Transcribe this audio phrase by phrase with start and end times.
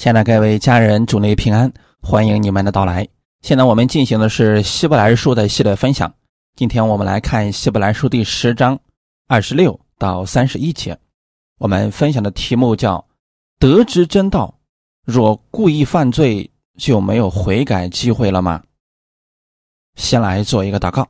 [0.00, 3.06] 亲爱的各位家人，主内平安，欢迎你们的到来。
[3.42, 6.10] 现在我们进行的是希伯来书的系列分享。
[6.56, 8.80] 今天我们来看希伯来书第十章
[9.28, 10.98] 二十六到三十一节。
[11.58, 13.06] 我们分享的题目叫
[13.60, 14.58] “得知真道，
[15.04, 18.62] 若故意犯罪，就没有悔改机会了吗？”
[19.96, 21.06] 先来做一个祷告，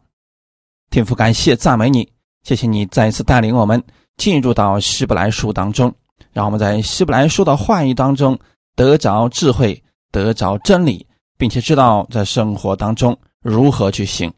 [0.90, 2.10] 天父，感谢赞美你，
[2.42, 3.80] 谢谢你再一次带领我们
[4.16, 5.94] 进入到希伯来书当中，
[6.32, 8.36] 让我们在希伯来书的话语当中。
[8.80, 14.32] 得着智慧，得着真理，并且知道在生活当中如何去行。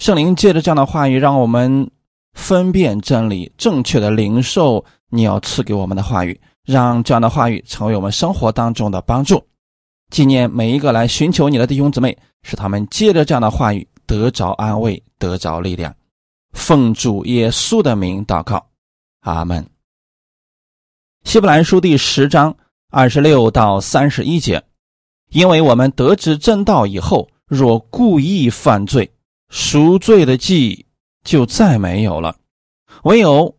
[0.00, 1.88] 圣灵借着这样的话语，让我们
[2.32, 9.40] 分辨真理，正确的领受你要赐给我们的话语，让这样的话语成为我们生活当中的帮助。
[10.10, 15.94] 纪念每一个来寻求你的弟兄姊妹，使他们借着这样的话语得着安慰，得着力量。
[16.52, 18.66] 奉主耶稣的名祷告，
[19.20, 19.64] 阿门。
[21.22, 22.56] 希伯来书第十章。
[22.94, 24.62] 二十六到三十一节，
[25.30, 29.10] 因为我们得知正道以后，若故意犯罪，
[29.48, 30.86] 赎罪的记
[31.24, 32.36] 就再没有了，
[33.02, 33.56] 唯有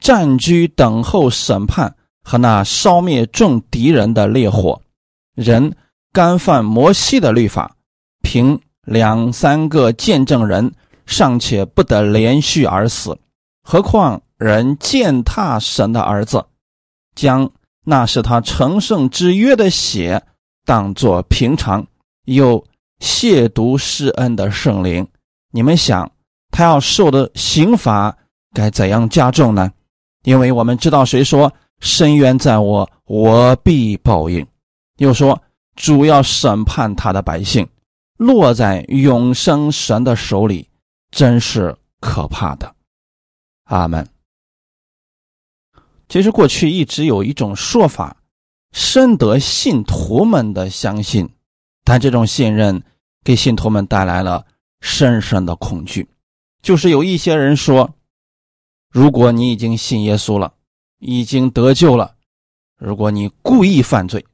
[0.00, 4.80] 暂居等候审判和那烧灭众敌人的烈火。
[5.34, 5.76] 人
[6.10, 7.76] 干犯摩西的律法，
[8.22, 10.72] 凭两三个见证人
[11.04, 13.18] 尚且不得连续而死，
[13.62, 16.42] 何况人践踏神的儿子，
[17.14, 17.52] 将。
[17.90, 20.22] 那是他成圣之约的血，
[20.66, 21.86] 当作平常
[22.26, 22.62] 又
[23.00, 25.08] 亵渎施恩的圣灵。
[25.52, 26.12] 你们想，
[26.50, 28.14] 他要受的刑罚
[28.52, 29.72] 该怎样加重呢？
[30.24, 34.46] 因为我们知道，谁说深渊在我，我必报应。
[34.98, 35.40] 又说
[35.74, 37.66] 主要审判他的百姓，
[38.18, 40.68] 落在永生神的手里，
[41.10, 42.70] 真是可怕的。
[43.64, 44.06] 阿门。
[46.08, 48.16] 其实过去一直有一种说法，
[48.72, 51.28] 深得信徒们的相信，
[51.84, 52.82] 但这种信任
[53.22, 54.46] 给信徒们带来了
[54.80, 56.08] 深深的恐惧。
[56.62, 57.94] 就是有一些人说，
[58.90, 60.54] 如果你已经信耶稣了，
[60.98, 62.16] 已经得救了，
[62.78, 64.24] 如果你故意犯罪，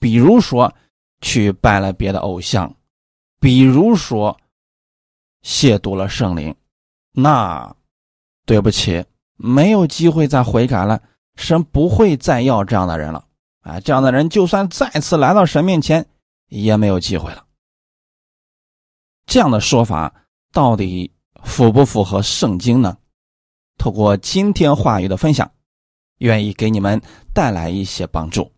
[0.00, 0.74] 比如说
[1.20, 2.74] 去拜了别的偶像，
[3.40, 4.36] 比如说
[5.44, 6.54] 亵渎了圣灵，
[7.12, 7.74] 那
[8.44, 9.04] 对不起。
[9.44, 11.02] 没有机会再悔改了，
[11.36, 13.26] 神不会再要这样的人了。
[13.60, 16.06] 啊，这样的人就算再次来到神面前，
[16.48, 17.44] 也没有机会了。
[19.26, 20.14] 这样的说法
[20.50, 21.12] 到底
[21.42, 22.96] 符不符合圣经呢？
[23.76, 25.50] 透过今天话语的分享，
[26.20, 27.02] 愿意给你们
[27.34, 28.50] 带来一些帮助。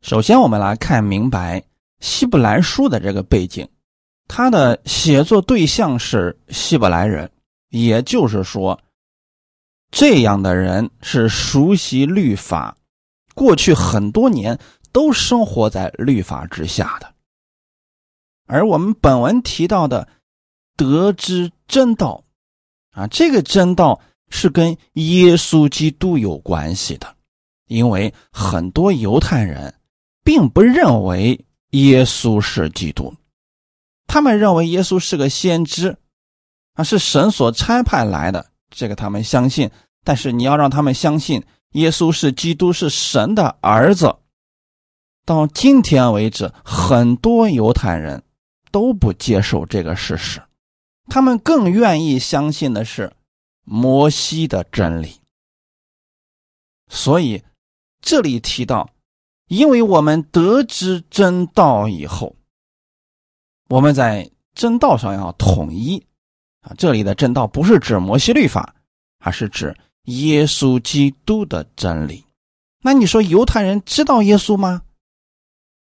[0.00, 1.64] 首先，我们来看明白
[1.98, 3.68] 希伯来书的这个背景，
[4.28, 7.28] 它的写作对象是希伯来人，
[7.70, 8.78] 也就是说。
[9.96, 12.76] 这样的人是熟悉律法，
[13.34, 14.58] 过去很多年
[14.92, 17.14] 都生活在律法之下的。
[18.46, 20.06] 而我们本文提到的
[20.76, 22.22] 得知真道，
[22.90, 23.98] 啊，这个真道
[24.28, 27.16] 是跟耶稣基督有关系的，
[27.66, 29.74] 因为很多犹太人
[30.22, 33.14] 并不认为耶稣是基督，
[34.06, 35.96] 他们认为耶稣是个先知，
[36.74, 38.50] 啊，是神所差派来的。
[38.68, 39.70] 这个他们相信，
[40.06, 44.18] 但是你要让他们相信耶稣是基督，是神的儿子。
[45.24, 48.22] 到今天为止，很多犹太人
[48.70, 50.40] 都不接受这个事实，
[51.08, 53.12] 他们更愿意相信的是
[53.64, 55.20] 摩西的真理。
[56.88, 57.42] 所以
[58.00, 58.88] 这里提到，
[59.48, 62.36] 因为我们得知真道以后，
[63.68, 66.06] 我们在真道上要统一。
[66.60, 68.76] 啊，这里的真道不是指摩西律法，
[69.18, 72.24] 而是指耶稣基督的真理。
[72.82, 74.82] 那你说犹太人知道耶稣吗？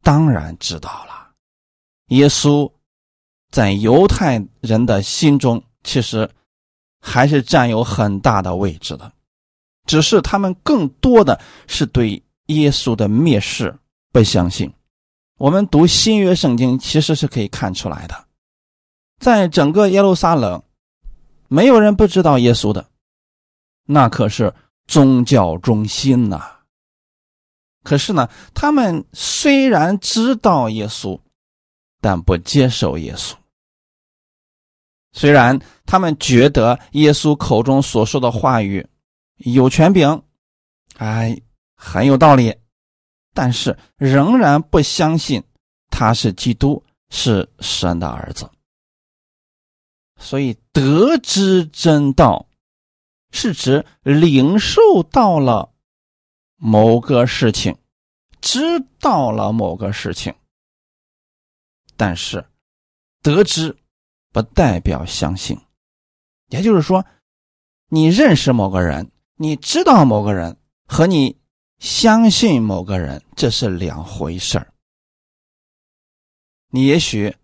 [0.02, 1.30] 当然知道了。
[2.08, 2.70] 耶稣
[3.50, 6.28] 在犹太人的心中其实
[7.00, 9.10] 还是占有很大的位置的，
[9.86, 13.74] 只是他们更多的是对耶稣的蔑视、
[14.12, 14.72] 不相信。
[15.39, 18.24] 我们读新约圣经其实是可以看出来的。
[19.18, 20.62] 在整个耶路撒冷，
[21.48, 22.86] 没有人不知道耶稣的，
[23.86, 24.53] 那可是
[24.86, 26.51] 宗教中心呐。
[27.83, 31.21] 可是呢，他们虽然知道耶稣，
[32.01, 33.34] 但不接受耶稣。
[35.13, 38.86] 虽然他们觉得耶稣口中所说的话语
[39.36, 40.22] 有权柄，
[40.97, 41.41] 哎，
[41.77, 42.57] 很有道理，
[43.33, 45.42] 但是仍然不相信
[45.91, 48.51] 他是基督，是神的儿子。
[50.19, 52.47] 所以，得知真道，
[53.34, 55.75] 是指领受到了
[56.57, 57.77] 某个事情，
[58.41, 58.60] 知
[59.01, 60.33] 道了某个事情，
[61.97, 62.47] 但是
[63.21, 63.77] 得知
[64.33, 65.59] 不代表相信。
[66.48, 67.04] 也就是说，
[67.89, 70.57] 你认识某个人，你知道某个人，
[70.87, 71.37] 和你
[71.80, 74.72] 相信某个人，这是两回事儿。
[76.71, 77.37] 你也许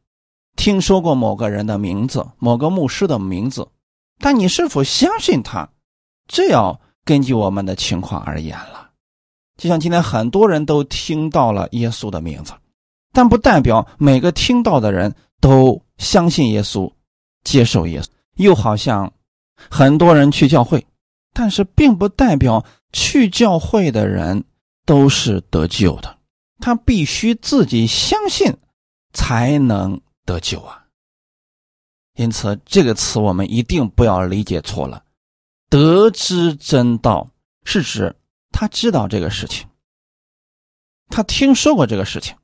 [0.55, 3.69] 听说过某个人的名字，某个牧师的名字，
[4.19, 5.69] 但你是否相信他，
[6.31, 8.91] 这要根据我们的情况而言了。
[9.56, 12.53] 就像今天很多人都听到了耶稣的名字，
[13.12, 16.91] 但不代表每个听到的人都相信耶稣、
[17.43, 18.06] 接受耶稣。
[18.37, 19.12] 又好像
[19.69, 20.87] 很多人去教会，
[21.35, 24.44] 但是并不代表去教会的人
[24.87, 26.17] 都是得救的。
[26.61, 28.56] 他必须自己相信
[29.12, 30.87] 才能得救啊！
[32.15, 35.03] 因此，这个词我们一定不要理解错了。
[35.71, 37.31] 得知真道
[37.65, 38.15] 是指。
[38.53, 39.69] 他知道这个事情，
[41.09, 42.37] 他听说过这个事情，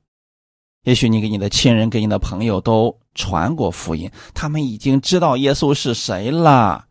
[0.83, 6.87] 也许你给你的亲人、给你的朋友都传过福音，他们已经知道耶稣是谁了，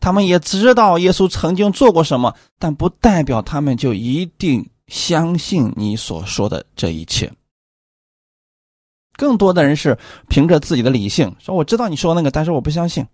[0.00, 7.32] 他们也知道耶稣曾经做过什么，但不代表他们就一定相信你所说的这一切。
[9.14, 9.98] 更多的人是
[10.28, 13.06] 凭着自己的理性说：“我知道你说那个，但是我不相信。”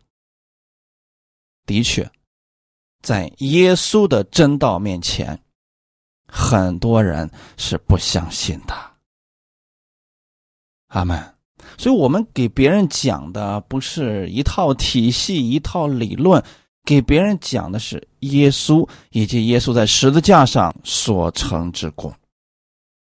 [1.65, 2.11] 的确，
[3.04, 5.38] 在耶稣的真道面前。
[6.26, 8.74] 很多人是不相信的，
[10.88, 11.16] 阿门。
[11.78, 16.42] 所以，我们给别人讲的不是一套体系、一套理论，
[16.84, 22.12] 给别人讲的是耶稣以及耶稣在十字架上所成之功。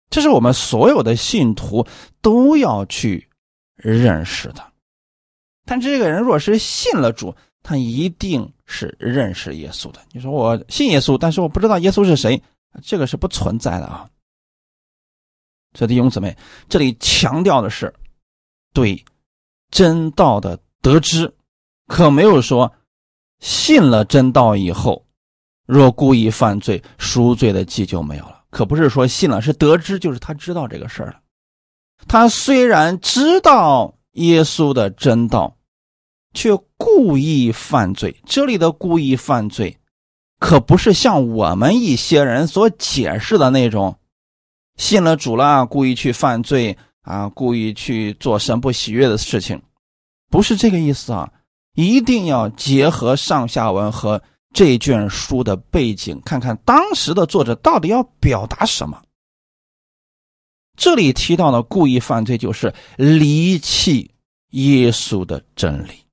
[0.08, 1.86] 这是我们所有的信徒
[2.22, 3.28] 都要去
[3.76, 4.72] 认识的。
[5.66, 10.00] 但这个人若是信了主，他一定是认识耶稣的。
[10.12, 12.40] 你说我信耶稣，但是我不知道耶稣是谁。
[12.82, 14.08] 这个是不存在的啊！
[15.72, 16.36] 这弟兄姊妹，
[16.68, 17.92] 这里强调的是
[18.74, 19.02] 对
[19.70, 21.34] 真道的得知，
[21.86, 22.70] 可没有说
[23.40, 25.04] 信了真道以后，
[25.66, 28.44] 若故意犯罪，赎罪的记就没有了。
[28.50, 31.20] 可不是说信了是得知，就是他知道这个事儿了。
[32.06, 35.56] 他虽然知道耶稣的真道，
[36.34, 38.16] 却故意犯罪。
[38.26, 39.78] 这里的故意犯罪。
[40.40, 43.98] 可不是像我们一些人所解释的那种，
[44.76, 49.60] 信了主了，故意去犯罪啊，故意去做神不喜悦的事情，
[50.30, 51.32] 不是这个意思啊！
[51.74, 54.22] 一定要结合上下文和
[54.54, 59.02] 这卷书的背景，看看当时的作者到底要表达什么。
[60.76, 64.12] 这里提到的故意犯罪，就是离弃
[64.50, 66.07] 耶稣的真理。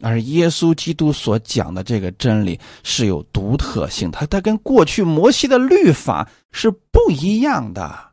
[0.00, 8.12] 而耶稣基督所讲的这个真理是有独特性，它它跟过去摩西的律法是不一样的。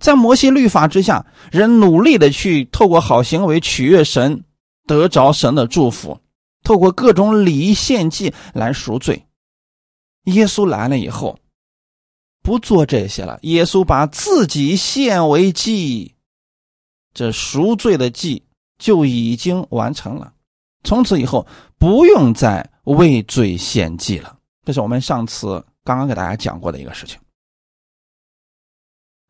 [0.00, 4.44] 在摩西律法之下，人努力的去透过好行为取悦神，
[4.86, 6.20] 得着神的祝福，
[6.62, 9.24] 透过各种礼仪献祭来赎罪。
[10.24, 11.38] 耶稣来了以后，
[12.42, 13.38] 不做这些了。
[13.42, 16.14] 耶稣把自己献为祭，
[17.14, 18.42] 这赎罪的祭
[18.78, 20.33] 就已经完成了。
[20.84, 21.46] 从此以后
[21.78, 27.18] 不用再为罪献祭了，这是我们上次刚刚给大家讲过的一个事情。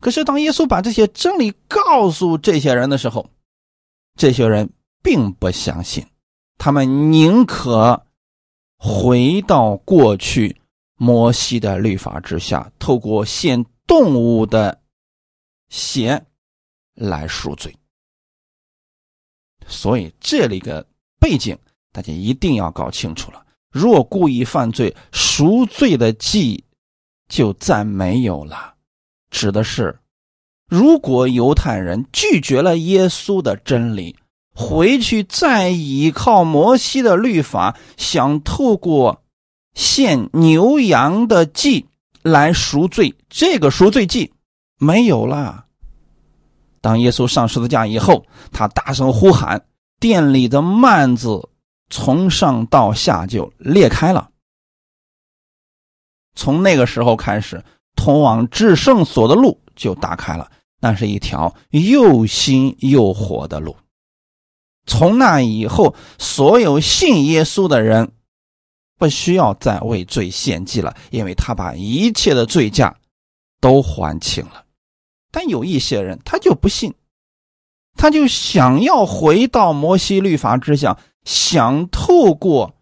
[0.01, 3.31] 可是当耶稣把这些真理告诉这些人的时候，
[4.17, 4.69] 这些人
[5.01, 6.05] 并不相信，
[6.59, 8.05] 他们宁可
[8.77, 10.61] 回到过去
[10.97, 14.83] 摩西的律法之下，透过献动物的
[15.69, 16.27] 血
[16.95, 17.75] 来赎罪。
[19.69, 20.85] 所以这里个。
[21.21, 21.57] 背景
[21.93, 23.43] 大家一定要搞清楚了。
[23.71, 26.65] 若故意犯罪，赎罪的祭
[27.29, 28.75] 就再没有了。
[29.31, 29.99] 指的是，
[30.69, 34.17] 如果犹太人拒绝了耶稣的真理，
[34.55, 39.25] 回去再依靠摩西的律法，想透过
[39.75, 41.87] 献牛羊的祭
[42.23, 44.33] 来赎罪，这个赎罪祭
[44.79, 45.65] 没有了。
[46.81, 49.65] 当耶稣上十字架以后，他大声呼喊。
[50.01, 51.49] 店里的幔子
[51.91, 54.31] 从上到下就裂开了。
[56.35, 60.51] 从那个时候开始，通往至圣所的路就打开了。
[60.81, 63.77] 那是一条又新又火的路。
[64.87, 68.13] 从那以后，所有信耶稣的人
[68.99, 72.95] 不需要再为罪献祭了，因为他把一切的罪价
[73.61, 74.67] 都还清了。
[75.31, 76.93] 但有一些人，他就不信。
[77.95, 82.75] 他就想要回到摩西律法之下，想透过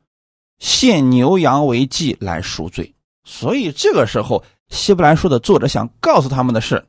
[0.59, 6.87] 献牛羊为祭来赎罪，所以这个时候希伯来书的作者想告诉他们的是：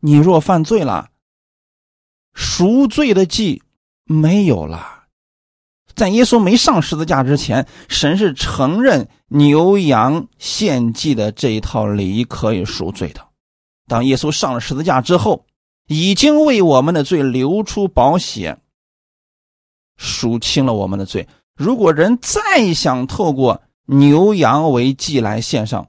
[0.00, 1.08] 你若犯罪了，
[2.34, 3.62] 赎罪的祭
[4.04, 4.96] 没有了。
[5.94, 13.26] 在耶稣没上十字架之前，神是承认牛羊献祭的这一套礼仪可以赎罪的。
[13.88, 15.44] 当耶稣上了十字架之后，
[15.88, 18.56] 已经为我们的罪流出宝血，
[19.96, 21.26] 赎清了我们的罪。
[21.56, 25.88] 如果人再想透过牛羊为祭来献上，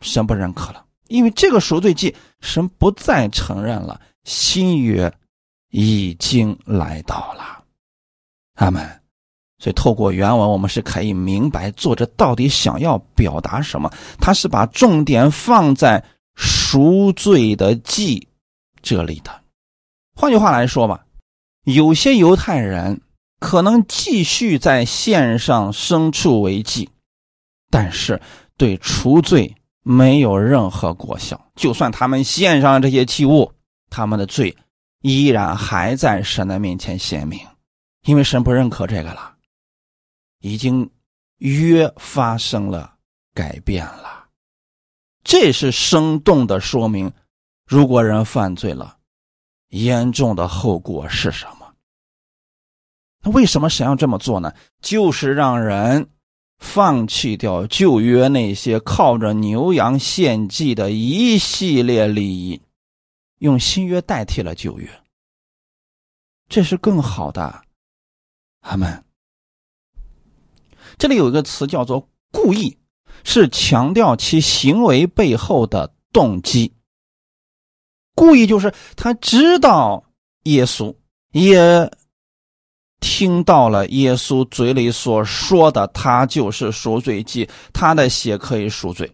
[0.00, 4.00] 神不认可了，因为这个赎罪祭神不再承认了。
[4.24, 5.12] 新约
[5.70, 7.62] 已经来到了，
[8.54, 8.82] 阿门。
[9.58, 13.90] 所以，透过原文，我们是可以明白作者到底想要表达什么。
[14.18, 16.02] 他是把重点放在
[16.34, 18.26] 赎罪的祭
[18.84, 19.42] 这里的。
[20.14, 21.04] 换句话来说吧，
[21.64, 23.00] 有些犹太人
[23.40, 26.88] 可能继续在献上牲畜为祭，
[27.70, 28.20] 但是
[28.56, 31.50] 对除罪没有任何果效。
[31.56, 33.50] 就算他们献上这些器物，
[33.90, 34.56] 他们的罪
[35.00, 37.40] 依然还在神的面前显明，
[38.04, 39.34] 因为神不认可这个了。
[40.40, 40.88] 已经
[41.38, 42.94] 约发生了
[43.32, 44.26] 改变了，
[45.24, 47.10] 这是生动的说明。
[47.66, 48.98] 如果人犯罪了，
[49.68, 51.74] 严重的后果是什么？
[53.22, 54.52] 那为什么神要这么做呢？
[54.80, 56.10] 就是让人
[56.58, 62.60] 放弃掉旧约那些靠着牛羊献祭的一系列礼仪，
[63.38, 64.88] 用新约代替了旧约。
[66.48, 67.64] 这是更好的，
[68.60, 69.04] 阿门。
[70.98, 72.78] 这里有一个词叫做“故意”，
[73.24, 76.72] 是强调其行为背后的动机。
[78.14, 80.04] 故意就是他知道
[80.44, 80.94] 耶稣，
[81.32, 81.90] 也
[83.00, 89.10] 听到了耶稣嘴里所说的，他就是赎罪祭，他的血可以赎罪。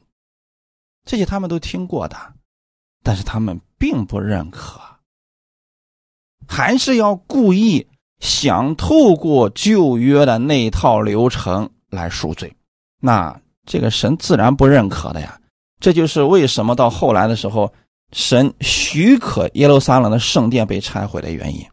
[1.05, 2.17] 这些他们都听过的，
[3.03, 4.81] 但是他们并不认可，
[6.47, 7.87] 还是要故意。
[8.21, 12.55] 想透过旧约的那套流程来赎罪，
[13.01, 15.41] 那这个神自然不认可的呀。
[15.81, 17.73] 这就是为什么到后来的时候，
[18.13, 21.67] 神许可耶路撒冷的圣殿被拆毁的原因。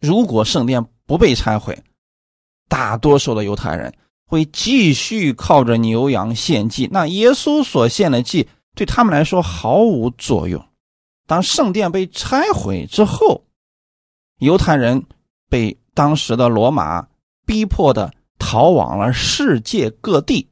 [0.00, 1.82] 如果圣殿不被拆毁，
[2.68, 3.94] 大多数的犹太人
[4.26, 10.64] 会继续靠着牛羊献祭，那耶稣所献的祭对他们来说毫无作用。
[11.26, 13.44] 当圣殿被拆毁之后，
[14.38, 15.04] 犹太人。
[15.48, 17.06] 被当时的罗马
[17.46, 20.50] 逼迫的逃往了世界各地，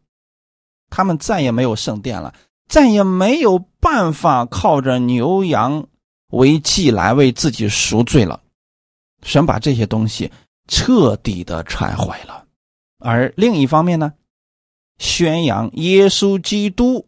[0.89, 2.33] 他们再也没有圣殿了，
[2.69, 5.87] 再也没有办法靠着牛羊
[6.31, 8.41] 为祭来为自己赎罪了。
[9.23, 10.31] 神把这些东西
[10.69, 12.45] 彻底的拆毁了，
[12.99, 14.13] 而另一方面呢，
[14.99, 17.07] 宣扬耶稣基督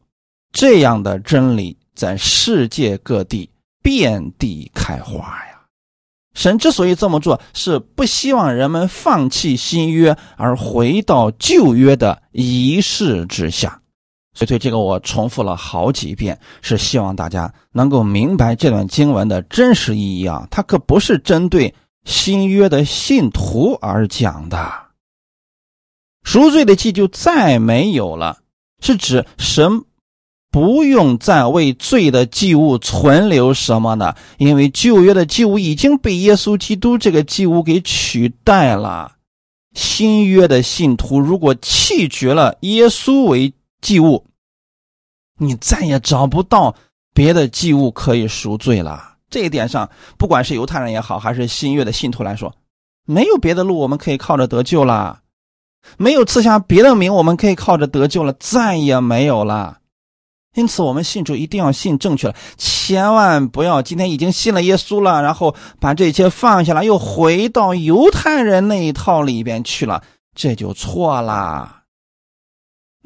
[0.53, 3.51] 这样的真理在世界各地
[3.83, 5.63] 遍地开花呀。
[6.35, 13.81] 神之所以这么做，是不希望人们放弃新约而回到旧约的仪式之下。
[14.37, 20.47] 所以，对这个我重复了好几遍，是希望大家能够明白这段经文的真实意义啊！
[20.51, 21.75] 它可不是针对
[22.05, 24.71] 新约的信徒而讲的。
[26.23, 28.41] 赎罪的祭就再没有了，
[28.83, 29.85] 是指神。
[30.51, 34.15] 不用再为罪的祭物存留什么呢？
[34.39, 39.17] 因为旧约的祭物已经被耶稣基督这个祭物给取代了。
[39.75, 44.25] 新约的信徒如果弃绝了耶稣为祭物，
[45.39, 46.75] 你再也找不到
[47.15, 49.15] 别的祭物可以赎罪了。
[49.29, 52.55] 这一点上，不管是犹太人也好，还是新约的信徒来说，
[53.05, 55.21] 没有别的路我们可以靠着得救了，
[55.97, 59.79] 没有赐下别的名我们可以靠着得救了，再也没有了。
[60.55, 70.03] 因此，我们信主一定要信正确了，千万不要今天已经信了耶稣了，然后把这些放下来，又回到犹太人那一套里边去了，
[70.35, 71.76] 这就错了。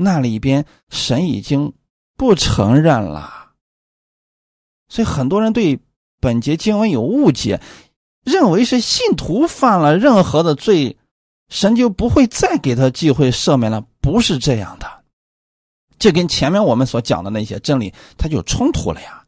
[0.02, 1.74] 那里边神已经
[2.16, 3.50] 不承认了，
[4.88, 5.78] 所以很多人对
[6.20, 7.60] 本节经文有误解，
[8.24, 10.96] 认为是信徒犯了任何的罪，
[11.50, 14.86] 神就不会再给他机会赦免了，不是这样的。
[15.98, 19.22] 这跟前面我们所讲的那些真理，它就冲突了呀。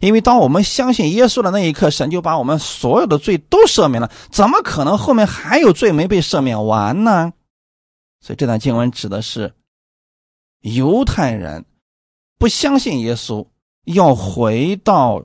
[0.00, 7.32] 因为当我们相信耶稣的那一刻，神就把我们所有的罪都赦免了，怎么可能后面还有罪没被赦免完呢？
[8.20, 9.54] 所以这段经文指的是
[10.64, 11.66] 犹太人
[12.38, 13.46] 不相信耶稣，
[13.84, 15.22] 要回到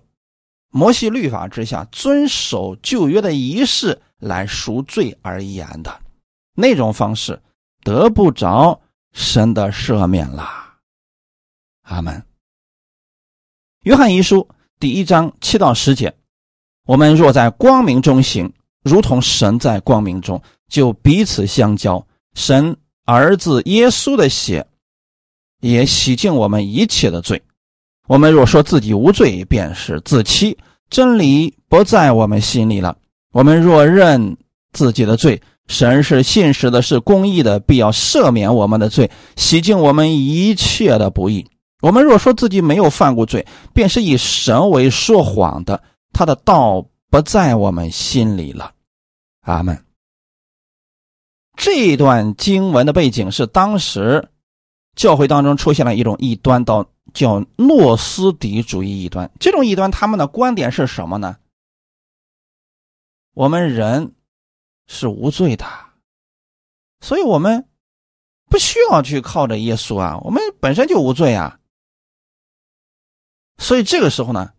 [0.69, 6.01] 摩西律法之下，遵守旧约的仪式来赎罪而言的
[6.55, 7.41] 那种方式，
[7.83, 8.81] 得不着
[9.13, 10.45] 神的赦免了。
[11.83, 12.21] 阿门。
[13.83, 14.45] 约翰一书
[14.77, 16.13] 第一章七到十节，
[16.85, 18.51] 我们若在光明中行，
[18.83, 22.05] 如同神在光明中，就彼此相交。
[22.33, 24.67] 神儿子耶稣的血
[25.59, 27.41] 也洗净我们一切的罪。
[28.07, 30.57] 我们若说自己无罪，便是自欺，
[30.89, 32.97] 真理不在我们心里了。
[33.31, 34.35] 我们若认
[34.73, 41.45] 自己的罪，神是信实的，是公义的，必要赦免我们的罪，洗净我们一切的不义。
[41.81, 48.71] 我们若说自己没有犯过罪，便是以神为说谎的，他的道不在我们心里了。
[49.41, 49.77] 阿门。
[51.55, 54.27] 这段经文的背景是当时
[54.99, 59.31] 教会当中出现了一种异端，到叫诺斯底主义异端。
[59.39, 61.37] 这种异端他们的观点是什么呢？
[63.33, 64.13] 我们人。
[64.91, 65.67] 是无罪的，
[66.99, 67.69] 所以我们
[68.49, 71.59] 不需要去靠着耶稣啊，我们本身就无罪啊。
[73.59, 74.51] 所以这个时候呢，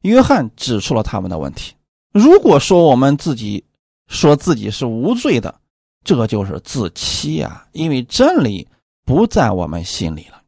[0.00, 1.74] 约翰指出了他们的问题。
[2.14, 3.62] 如果说我们自己
[4.06, 5.60] 说自己是无罪的，
[6.04, 8.66] 这就是自欺啊，因为真理
[9.04, 10.40] 不在我们心里了。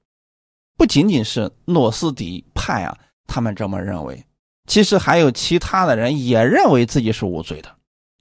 [0.76, 4.24] 不仅仅是诺斯底派啊，他们这么认为，
[4.66, 7.70] 其实还有其他的人也认为自己是无罪的。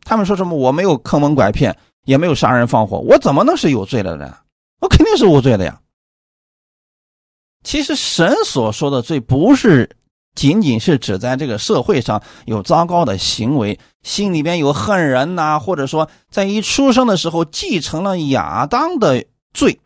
[0.03, 0.55] 他们说什么？
[0.55, 4.33] 我没有坑蒙拐骗，也没有杀人放火，我怎么能是有罪的人？
[4.79, 5.79] 我肯定是无罪的呀。
[7.63, 9.95] 其实神所说的罪，不是
[10.33, 19.23] 仅仅是指在这个社会上有糟糕的行为，心里边有恨人呐，或者说在一出生的时候继承了亚当的
[19.53, 19.79] 罪，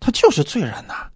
[0.00, 1.10] 他就是罪人呐。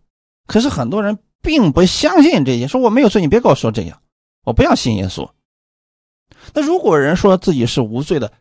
[0.46, 4.00] 可是很多人并不相信这些，说我没有罪，你别跟我说这样，
[4.44, 5.30] 我不要信耶稣。
[6.54, 8.32] 那如果人说自己是无罪的，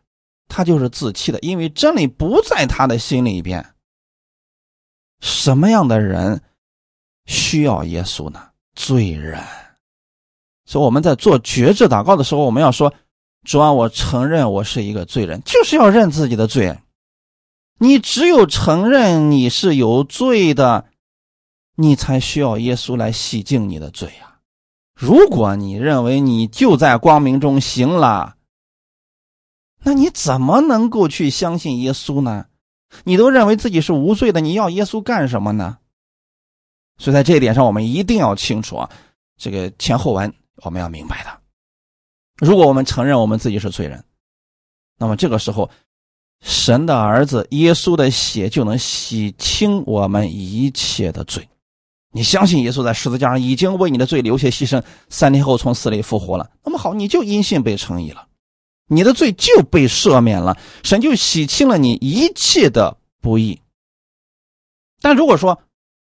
[0.48, 3.74] 他就是自欺的，因为真理不在他的心里边。
[5.20, 6.42] 什么样的人
[7.26, 8.50] 需要耶稣呢？
[8.74, 9.40] 罪人。
[10.64, 12.92] 所以我们在做绝志祷告的时候，我们要说
[13.44, 16.76] ：“主啊，我承认我是一个罪人。”就是要认自己的罪。
[17.82, 20.84] 你只有承认你是有罪的，
[21.76, 24.36] 你才需要耶稣来洗净你的罪啊。
[24.94, 28.36] 如果你认为你就在光明中行了，
[29.82, 32.44] 那你怎么能够去相信耶稣呢？
[33.04, 35.78] 你都认为自己是无罪的，你要耶稣干什么呢？
[36.98, 38.90] 所以在这一点上，我们一定要清楚啊，
[39.38, 41.40] 这个前后文我们要明白的。
[42.36, 44.04] 如果我们承认我们自己是罪人，
[44.98, 45.70] 那么这个时候，
[46.44, 51.48] 神的儿子耶稣的血就能洗清我们一切的罪。
[52.12, 56.50] 你相信耶稣在十字架上已经为你的罪流血牺牲，三天后从死里复活了。
[56.64, 58.26] 那么好，你就因信被称义了，
[58.88, 63.60] 你的罪就被赦免了，神就洗清了你一切的不义。
[65.00, 65.60] 但如果说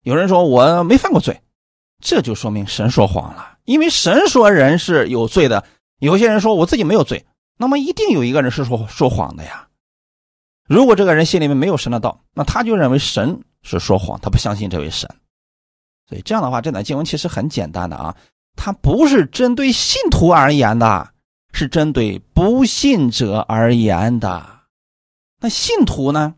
[0.03, 1.41] 有人说我没犯过罪，
[2.03, 5.63] 这就说明神说谎了，因为神说人是有罪的。
[5.99, 7.25] 有些人说我自己没有罪，
[7.59, 9.69] 那么一定有一个人是说说谎的呀。
[10.73, 15.07] 如果这个人心里面没有神的道，那他就认为神是说谎，他不相信这位神。
[16.09, 18.17] 所以这样的话，这段经文其实很简单的啊，
[18.57, 21.11] 它不是针对信徒而言的，
[21.53, 24.61] 是针对不信者而言的。
[25.41, 26.35] 那信徒呢？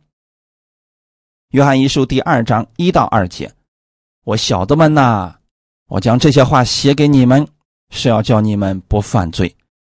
[1.51, 3.53] 约翰一书第二章一到二节，
[4.25, 5.37] 我小的们呐，
[5.87, 7.47] 我将这些话写给你们，
[7.90, 9.55] 是要叫你们不犯罪。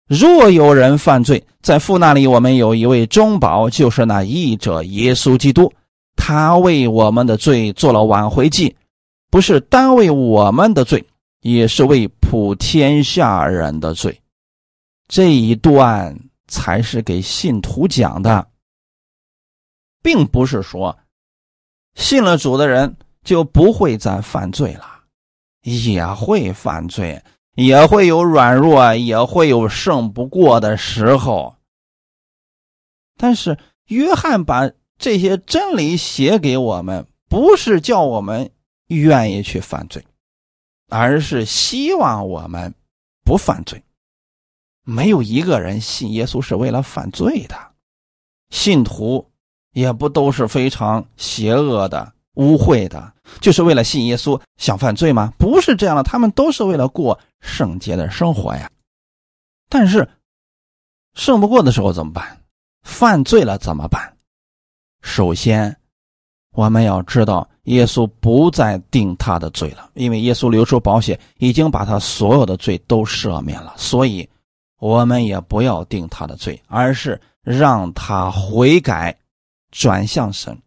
[0.08, 5.70] 若有人犯罪，在父那里，我们有一位中保，就是那义者耶稣基督，
[6.16, 8.74] 他为我们的罪做了挽回祭。
[9.30, 11.04] 不是单为我们的罪，
[11.42, 14.18] 也是为普天下人的罪。
[15.06, 18.48] 这一段才是给信徒讲的，
[20.02, 20.96] 并不是说
[21.96, 24.86] 信了主的人就不会再犯罪了，
[25.62, 27.22] 也会犯罪，
[27.62, 31.56] 也会有软弱，也会有胜不过的时候。
[33.16, 38.50] 但是约翰把这些真理写给我们，不是叫我们。
[38.90, 40.02] 愿意去犯罪，
[40.88, 42.74] 而是希望我们
[43.22, 43.82] 不犯罪。
[44.82, 47.54] 没有一个人信耶稣是为了犯罪的，
[48.48, 49.30] 信徒
[49.74, 55.32] 也不都是非常邪恶的、污秽的，就是为了信耶稣想犯罪吗？
[55.38, 58.68] 不是这样的，他们都是为了过圣洁的生活呀。
[59.68, 60.08] 但是
[61.14, 62.40] 胜不过的时候怎么办？
[62.82, 64.16] 犯罪了怎么办？
[65.02, 65.76] 首先。
[66.52, 73.72] 我们要知道，耶稣不再定他的罪了，因为耶稣流出宝血，已经把他所有的罪都赦免了。
[73.76, 74.28] 所以，
[74.80, 79.16] 我们也不要定他的罪，而是让他悔改，
[79.70, 80.58] 转向神，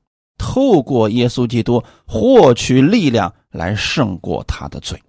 [0.42, 5.00] 透过耶稣基督获取力量，来胜过他的罪。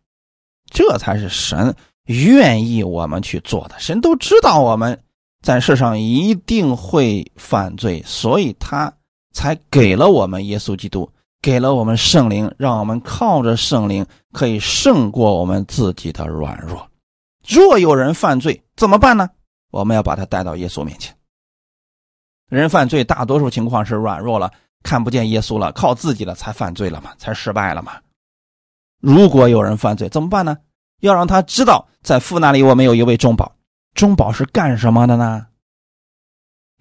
[0.70, 3.74] 这才是神愿意我们去做的。
[3.78, 5.02] 神都知道我们
[5.40, 8.92] 在世上一定会犯罪，所以他
[9.32, 16.86] 才给了我们耶稣基督，给了我们圣灵，让我们靠着圣灵可以胜过我们自己的软弱。
[17.48, 19.30] 若有人犯罪，怎么办呢？
[19.70, 21.16] 我们要把他带到耶稣面前。
[22.50, 27.94] 人犯罪，大多数情况是软弱了，看不见耶稣了，靠自己了，才犯罪了嘛，才失败了嘛。
[29.00, 30.56] 如果有人犯罪，怎么办呢？
[31.00, 33.52] 要让他知道，在父那里我们有一位中保。
[33.94, 35.46] 中保是干什么的呢？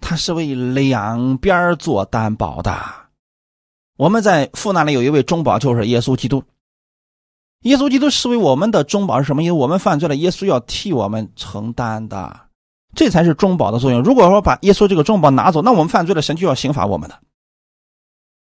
[0.00, 2.76] 他是为两边做担保的。
[3.96, 6.42] 我们在父那里有一位中保，就是耶稣基督。
[7.62, 9.42] 耶稣基督是为我们的中保是什么？
[9.42, 12.40] 因为我们犯罪了，耶稣要替我们承担的，
[12.94, 14.02] 这才是中保的作用。
[14.02, 17.16] 如果说把耶稣这个中保拿走，那我们犯罪了，神就要刑罚我们的。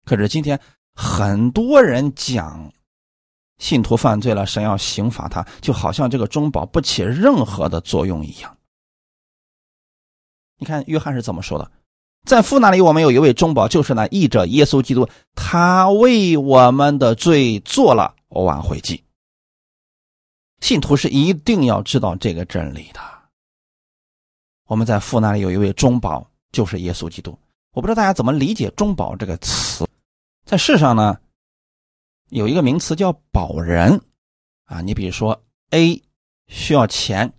[0.09, 0.59] 可是今天
[0.95, 2.73] 很多人讲，
[3.59, 8.57] 信徒犯罪了，神要刑罚他，就好像这个中保不起任何的作用一样。
[10.57, 11.71] 你看约翰是怎么说的？
[12.25, 18.15] 在父那里，我们有一位中保，就是那译者耶稣基督，他为我们的罪做了。
[18.29, 19.03] 挽回祭，
[20.61, 22.99] 信徒是一定要知道这个真理的。
[24.65, 27.37] 我们在父那里有一位中保，就是耶稣基督。
[27.73, 29.87] 我不知道大家怎么理解“中保”这个词。
[30.49, 31.19] 在世上呢，
[32.29, 34.01] 有一个名词叫保人
[34.65, 34.81] 啊。
[34.81, 36.01] 你比如说，A
[36.47, 37.31] 需要钱，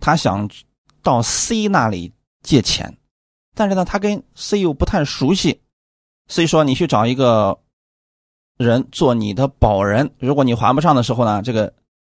[0.00, 0.46] 他想
[1.02, 2.94] 到 C 那里借钱，
[3.54, 5.62] 但是呢，他跟 C 又不太熟悉，
[6.28, 7.58] 所以说你去找一个。
[8.58, 11.72] 人做你的保人，如果你还不上的时候呢，这个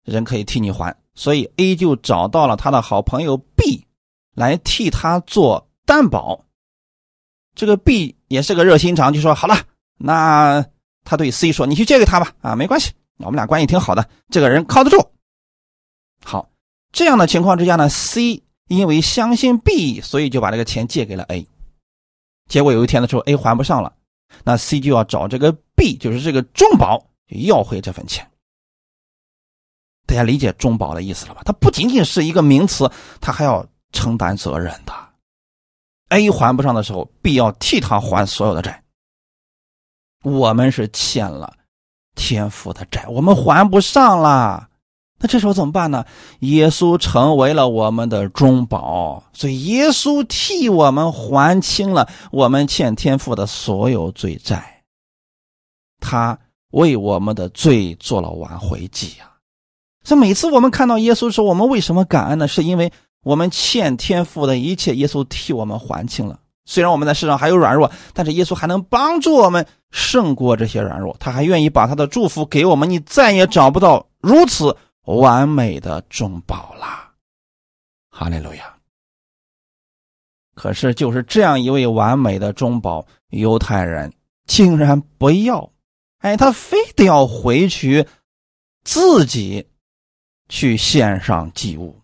[0.07, 0.97] 人可以替你还。
[1.15, 3.87] 所以 A 就找到了他的好朋友 B
[4.35, 6.47] 来替他做担保。
[7.55, 9.55] 这个 B 也是个热心肠，就说好了，
[10.03, 10.65] 那
[11.05, 14.97] 他对 C 说：“你去借给他吧，啊，没关系，我们俩关系挺好的，这个人靠得住。”
[16.25, 16.49] 好，
[16.91, 21.47] 这样的情况之下呢，C 因为相信 B，所以就把这个钱借给了 A。
[22.49, 23.93] 结果有一天的时候，A 还不上了。
[24.43, 28.27] 那 C 就要找这个 B，就是这个中保要回这份钱。
[30.07, 31.43] 大家理解中保的意思了吧？
[31.45, 34.93] 它不仅仅是一个名词，它还要承担责任的。
[36.09, 38.83] A 还不上的时候，B 要替他还所有的债。
[40.23, 41.53] 我们是欠了
[42.15, 44.69] 天父的债，我们还不上了。
[45.23, 46.05] 那这时候怎么办呢？
[46.41, 54.83] 耶稣成为了我们的中保，所以耶稣替我们还清了我们欠天父的所有罪债。
[56.01, 56.39] 他
[56.71, 59.31] 为我们的罪做了挽回祭呀！
[60.05, 62.49] 所以每次我们看到耶稣时，我们为什么感恩呢？
[62.49, 62.91] 是因为
[63.23, 66.41] 我们欠天父的一切，耶稣替我们还清了。
[66.71, 71.17] 虽然我们在世上还有软弱，但是耶稣还能帮助我们胜过这些软弱。
[71.19, 74.77] 他还愿意把他的祝福给我们，你再也找不到如此。
[75.05, 77.11] 完美的中保啦，
[78.11, 78.77] 哈利路亚！
[80.55, 84.13] 可是就是这样一位完美的中保，犹太人
[84.47, 85.73] 竟然不要，
[86.19, 88.07] 哎，他非得要回去
[88.85, 89.67] 自己
[90.49, 92.01] 去献上祭物。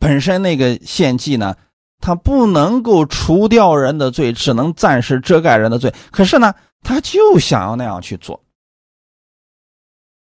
[0.00, 1.56] 本身那个献祭呢，
[2.00, 5.92] 他不能够除掉人的罪，只能暂时遮盖人的罪。
[6.10, 8.40] 可是呢，他就想要那样去做。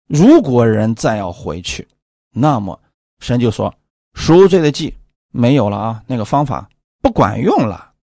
[0.08, 1.88] 如果人再要回去，
[2.32, 2.80] 那么
[3.20, 3.74] 神就说
[4.14, 4.96] 赎罪的祭
[5.32, 6.70] 没有了啊，那个方法
[7.02, 7.94] 不管用了。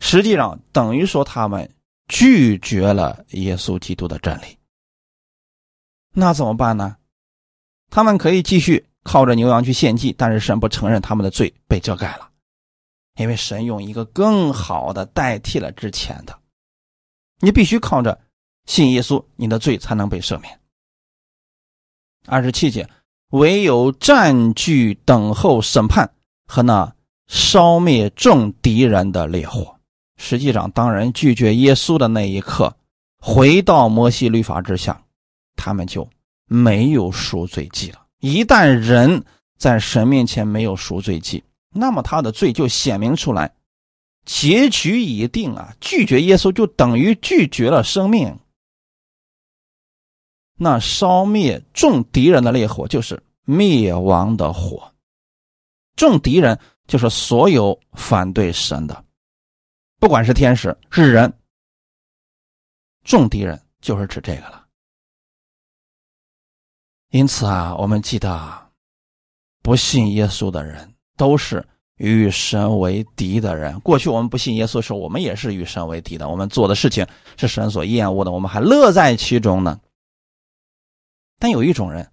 [0.00, 1.70] 实际上等于说他们
[2.08, 4.56] 拒绝了耶稣基督的真理。
[6.12, 6.96] 那怎么办呢？
[7.90, 12.29] 他们可以继续靠着牛羊去献祭，但是神不承认他们的罪被遮盖了，
[13.20, 16.38] 因为神用一个更好的代替了之前的。
[17.40, 18.18] 你必须靠着
[18.64, 20.58] 信耶稣，你的罪才能被赦免。
[22.26, 22.88] 二十七节，
[23.32, 26.10] 唯有占据等候审判
[26.46, 26.90] 和那
[27.28, 29.76] 烧灭众敌人的烈火。
[30.16, 32.74] 实际上，当人拒绝耶稣的那一刻，
[33.18, 35.02] 回到摩西律法之下，
[35.56, 36.08] 他们就
[36.46, 38.06] 没有赎罪祭了。
[38.20, 39.22] 一旦人
[39.58, 43.54] 在神面前没有赎罪祭，那么他的罪就显明出来，
[44.24, 45.74] 结局已定啊！
[45.80, 48.38] 拒绝耶稣就等于拒绝了生命。
[50.56, 54.92] 那烧灭众敌人的烈火，就是灭亡的火。
[55.96, 59.04] 众敌人就是所有反对神的，
[59.98, 61.32] 不管是天使是人。
[63.04, 64.66] 众敌人就是指这个了。
[67.10, 68.70] 因此啊，我们记得，
[69.62, 70.89] 不信耶稣的人
[71.20, 71.62] 都是
[71.96, 73.78] 与神为敌的人。
[73.80, 76.26] 过去我们不信耶稣的时候，我们也是与神为敌的。
[76.26, 77.06] 我们做的事情
[77.36, 79.78] 是神所厌恶的，我们还乐在其中呢。
[81.38, 82.10] 但有一种人，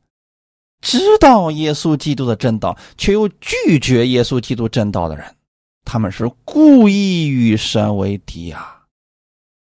[0.81, 5.37] 知道耶稣基督的正道，却又拒绝耶稣基督正道的人，
[5.85, 8.83] 他们是故意与神为敌啊，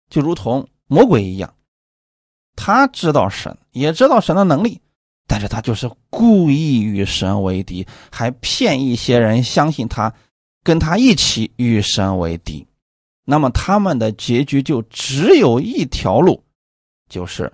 [0.09, 1.53] 就如同魔鬼一样。
[2.55, 4.79] 他知道神，也知道神的能力，
[5.27, 10.13] 但是他就是故意与神为敌，还骗一些人相信他，
[10.63, 12.67] 跟他一起与神为敌。
[13.23, 16.43] 那么他们的结局就只有一条路，
[17.09, 17.51] 就是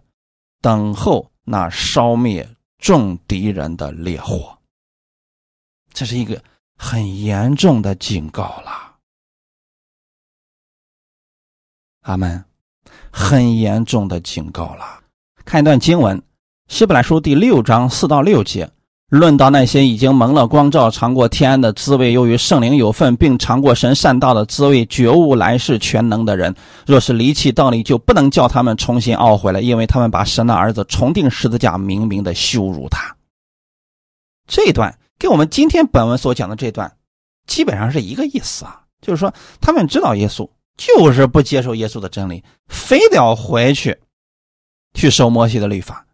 [0.62, 4.58] 等候那烧灭众敌人的烈火。
[5.94, 6.44] 这是一个
[6.78, 8.96] 很严重的警告了，
[12.02, 12.44] 阿门。
[13.14, 15.04] 很严重的警告了。
[15.44, 16.18] 看一段经文，
[16.72, 18.70] 《希伯来书》第六章四到六节，
[19.10, 26.56] 论到那些已经蒙了光照、尝过天安的滋味，由于圣灵有份，并尝过神善道的滋味，觉悟来世全能的人，
[26.88, 33.14] 若是离弃道理，就不能叫他们重新懊悔了，因为他们把神的儿子重定十字架，明明的羞辱他。
[34.48, 36.90] 这一段跟我们今天本文所讲的这段，
[37.48, 40.50] 基本上是一个意思啊，就是说他们知道耶稣。
[40.78, 43.96] 就是不接受耶稣的真理，非得要回去
[44.94, 46.08] 去守摩西的律法。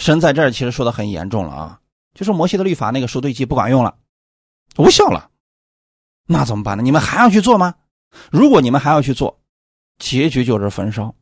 [0.00, 1.80] 神在这儿其实说的很严重了啊，
[2.14, 3.98] 就是摩西的律法那个赎罪祭不管用了，
[4.78, 5.30] 无效了，
[6.26, 6.82] 那怎么办呢？
[6.82, 7.74] 你们还要去做吗？
[8.32, 9.38] 如果你们还要去做，
[9.98, 11.14] 结局就是焚烧，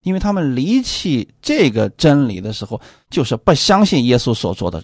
[0.00, 4.82] 因为他们离弃这个真理的时候，就是不相信耶稣所做的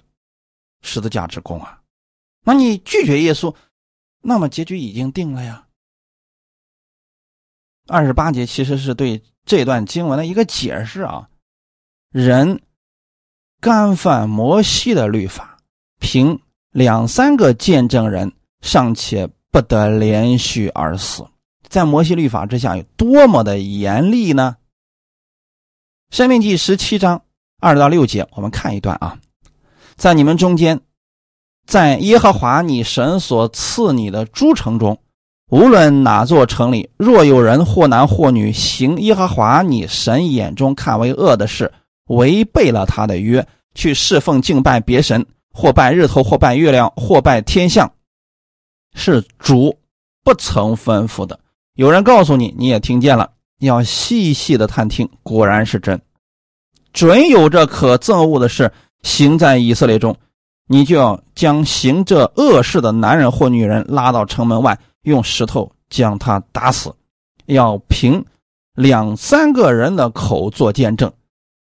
[0.83, 1.83] 十字架之功啊。
[2.45, 3.53] 那你拒绝耶稣，
[4.23, 5.67] 那么结局已经定了呀。
[7.89, 11.29] 二十八节其实是对这段经文的一个解释啊。
[12.11, 12.63] 人
[13.61, 15.57] 干犯摩西的律法，
[15.99, 16.39] 凭
[16.71, 21.27] 两三个见证人尚且不得连续而死，
[21.69, 24.57] 在摩西律法之下有多么的严厉呢？
[26.11, 27.23] 生命记十七章
[27.61, 29.19] 二到六节，我们看一段啊，
[29.97, 30.81] 在你们中间，
[31.67, 34.99] 在耶和华你神所赐你的诸城中。
[35.49, 41.73] 无论哪座城里，若有人或男或女行耶和华你神眼中看为恶的事，
[42.07, 47.91] 违背了他的约，去侍奉敬拜别神，或拜日头，或拜月亮，或拜天象，
[48.95, 49.77] 是主
[50.25, 51.39] 不曾吩咐的。
[51.75, 56.01] 有人告诉你，你也听见了，要细细的探听，果然是真，
[56.93, 60.17] 准有这可憎恶的事行在以色列中，
[60.69, 64.79] 你就要将行这恶事的男人或女人拉到城门外。
[65.03, 66.93] 用石头将他打死，
[67.45, 68.25] 要凭
[68.75, 71.13] 两三个人的口做见证，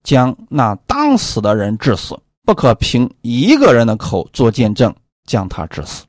[0.03, 6.05] 将那当死的人致死；不可凭一个人的口做见证，将他致死。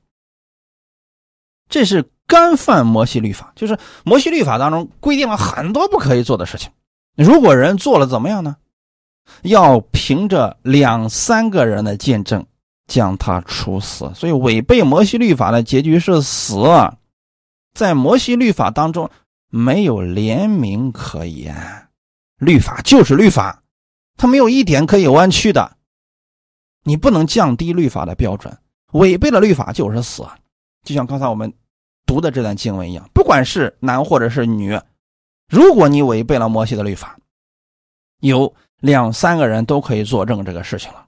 [1.68, 6.70] 这是干犯摩西律法，就是摩西律法当中规定了很多不可以做的事情。
[7.16, 8.56] 如果人做了，怎么样呢？
[9.42, 12.44] 要凭着两三个人的见证
[12.88, 14.10] 将他处死。
[14.14, 16.56] 所以违背摩西律法的结局是死。
[17.72, 19.08] 在摩西律法当中，
[19.48, 21.56] 没有怜悯可言，
[22.38, 23.61] 律法就是律法，
[24.16, 25.76] 它没有一点可以弯曲的。
[26.84, 28.56] 你不能降低律法的标准，
[28.92, 30.26] 违背了律法就是死。
[30.82, 31.52] 就像刚才我们
[32.04, 34.78] 读的这段经文一样，不管是男或者是女，
[35.48, 37.18] 如果你违背了摩西的律法，
[38.18, 41.06] 有两三个人都可以作证这个事情了，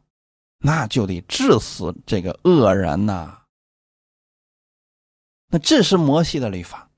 [0.59, 3.43] 那就得治死这个恶人呐。
[5.49, 6.89] 那这是摩西的律法。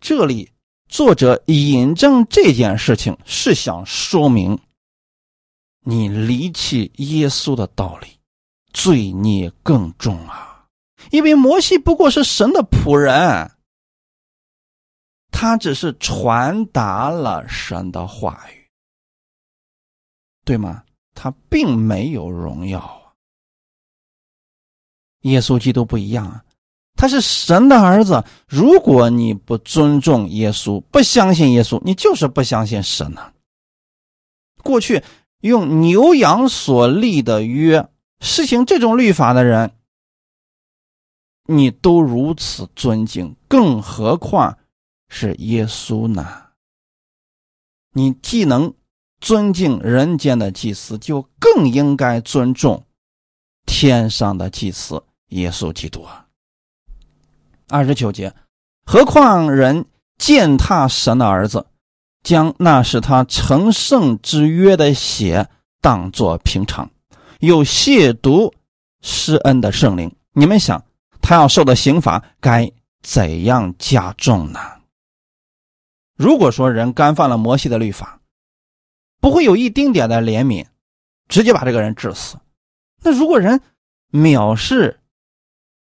[0.00, 0.52] 这里
[0.88, 4.58] 作者引证这件事情，是想说明
[5.80, 8.18] 你离弃耶稣的道理，
[8.72, 10.66] 罪孽更重啊！
[11.10, 13.50] 因为摩西不过是神的仆人，
[15.30, 18.68] 他只是传达了神的话语，
[20.44, 20.84] 对吗？
[21.14, 23.12] 他并没有荣耀啊！
[25.22, 26.44] 耶稣基督不一样啊！
[26.98, 28.24] 他是神的儿子。
[28.48, 33.32] 如果你不尊重耶稣，不相信耶稣，你就是不相信神呢。
[34.64, 35.04] 过去
[35.40, 37.88] 用牛羊所立的约
[38.20, 39.70] 实行这种律法的人，
[41.46, 44.58] 你都如此尊敬，更何况
[45.08, 46.48] 是耶稣呢？
[47.92, 48.74] 你既能
[49.20, 52.84] 尊敬人间的祭司，就更应该尊重
[53.66, 56.27] 天上的祭司耶稣基督啊！
[57.68, 58.34] 二十九节，
[58.86, 59.84] 何况人
[60.16, 61.66] 践踏神的儿子，
[62.22, 65.48] 将那是他成圣之约的血
[65.80, 66.90] 当作平常，
[67.40, 68.52] 又亵渎
[69.02, 70.14] 施恩的圣灵。
[70.32, 70.82] 你们想，
[71.20, 74.60] 他要受的刑罚该怎样加重呢？
[76.16, 78.20] 如果说人干犯了摩西的律法，
[79.20, 80.66] 不会有一丁点的怜悯，
[81.28, 82.38] 直接把这个人治死。
[83.02, 83.60] 那如果人
[84.10, 84.98] 藐视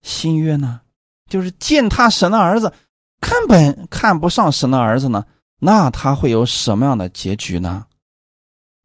[0.02, 0.82] 新约呢？
[1.30, 2.74] 就是践踏神的儿子，
[3.20, 5.26] 根本看不上神的儿子呢？
[5.60, 7.86] 那他会有什么样的结局呢？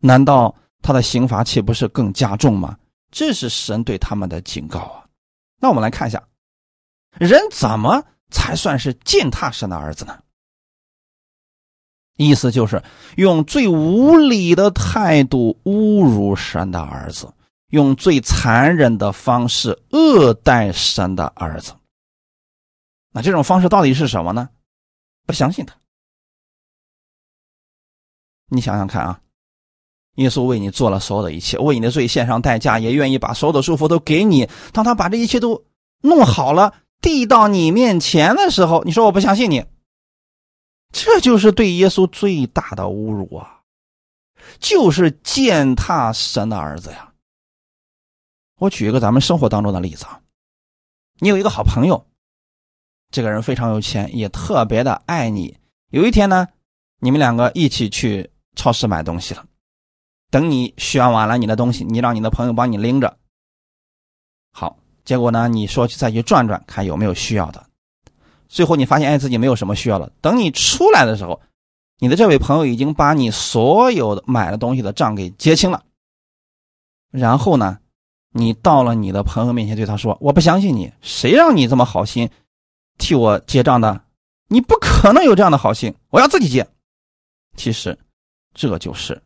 [0.00, 2.76] 难道他的刑罚岂不是更加重吗？
[3.10, 5.04] 这是神对他们的警告啊！
[5.60, 6.22] 那我们来看一下，
[7.18, 10.18] 人怎么才算是践踏神的儿子呢？
[12.16, 12.82] 意思就是
[13.16, 17.32] 用最无理的态度侮辱神的儿子，
[17.70, 21.72] 用最残忍的方式恶待神的儿子。
[23.14, 24.50] 那这种方式到底是什么呢？
[25.24, 25.76] 不相信他。
[28.48, 29.20] 你想想看啊，
[30.16, 34.50] 耶稣为你做了所有的一切，为你的罪献上代价，也愿意把所有的祝福都给你。
[34.72, 35.64] 当他把这一切都
[36.00, 39.64] 弄好了，递到你面前的时候，你说我不相信你。
[40.90, 43.62] 这就是对耶稣最大的侮辱啊！
[44.58, 47.12] 就是践踏神的儿子呀。
[48.58, 50.20] 我举一个咱们生活当中的例子啊，
[51.20, 52.06] 你有一个好朋友，
[53.14, 55.56] 这个人非常有钱，也特别的爱你。
[55.90, 56.48] 有一天呢，
[56.98, 59.44] 你们两个一起去超市买东西了。
[60.32, 63.16] 等你选完了你的东西，你让你的朋友帮你拎着。
[64.50, 67.64] 好，结果呢，你说去再去转转，看有没有需要的。
[68.48, 70.10] 最后你发现哎自己没有什么需要了。
[70.20, 71.40] 等你出来的时候，
[72.00, 75.84] 你的这位朋友已经把你所有的买的东西的账给结清了。
[77.12, 77.78] 然后呢，
[78.32, 82.28] 你到了你的朋友面前对他说：“我不相信你，谁让你这么好心
[82.98, 84.04] 替我结账的？
[84.48, 86.66] 你不可能有这样的好心，我要自己结。”
[87.56, 87.98] 其实，
[88.52, 89.22] 这就是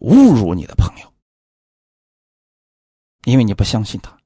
[0.00, 1.12] 侮辱你的朋友，
[3.24, 4.16] 因为你不相信他，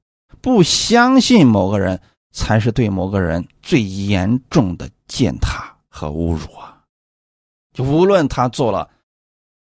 [0.41, 2.01] 不相信某个人。
[2.33, 6.83] 才是对某个人最严重的践踏和侮辱啊！
[7.73, 8.87] 就无论他做了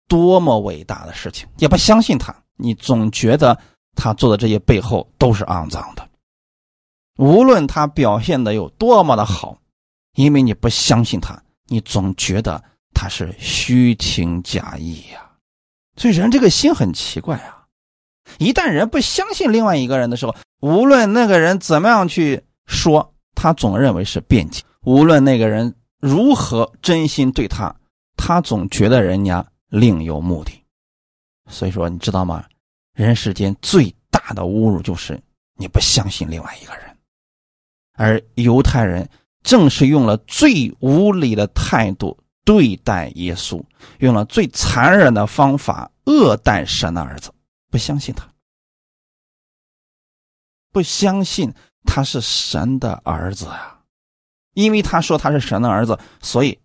[0.10, 3.58] 多么伟大的事情，也不相信他，你总觉得
[3.96, 6.06] 他做的这些背后都是肮脏的。
[7.18, 9.58] 无论他表现的有多么的好，
[10.16, 15.30] 因为你不相信他，你总觉得他是虚情假意呀。
[15.98, 17.66] 所以人这个心很奇怪啊！
[18.38, 22.44] 一旦人不相信另外一个人的时候，无论那个人怎么样去。
[22.68, 27.72] 说他总认为是辩解，无论那个人如何真心对他，
[28.18, 30.52] 他总觉得人家另有目的。
[31.48, 32.44] 所以说，你知道吗？
[32.96, 35.22] 人世间最大的侮辱就是
[35.60, 36.95] 你不相信另外一个人。
[37.96, 39.10] 而犹太人
[39.44, 43.64] 正是用了最无理的态度对待耶稣，
[44.00, 47.34] 用了最残忍的方法恶待神的儿子，
[47.70, 48.28] 不相信他，
[50.72, 51.54] 不相信。
[51.88, 53.80] 他是神的儿子啊，
[54.54, 56.60] 因为他说他是神的儿子，所以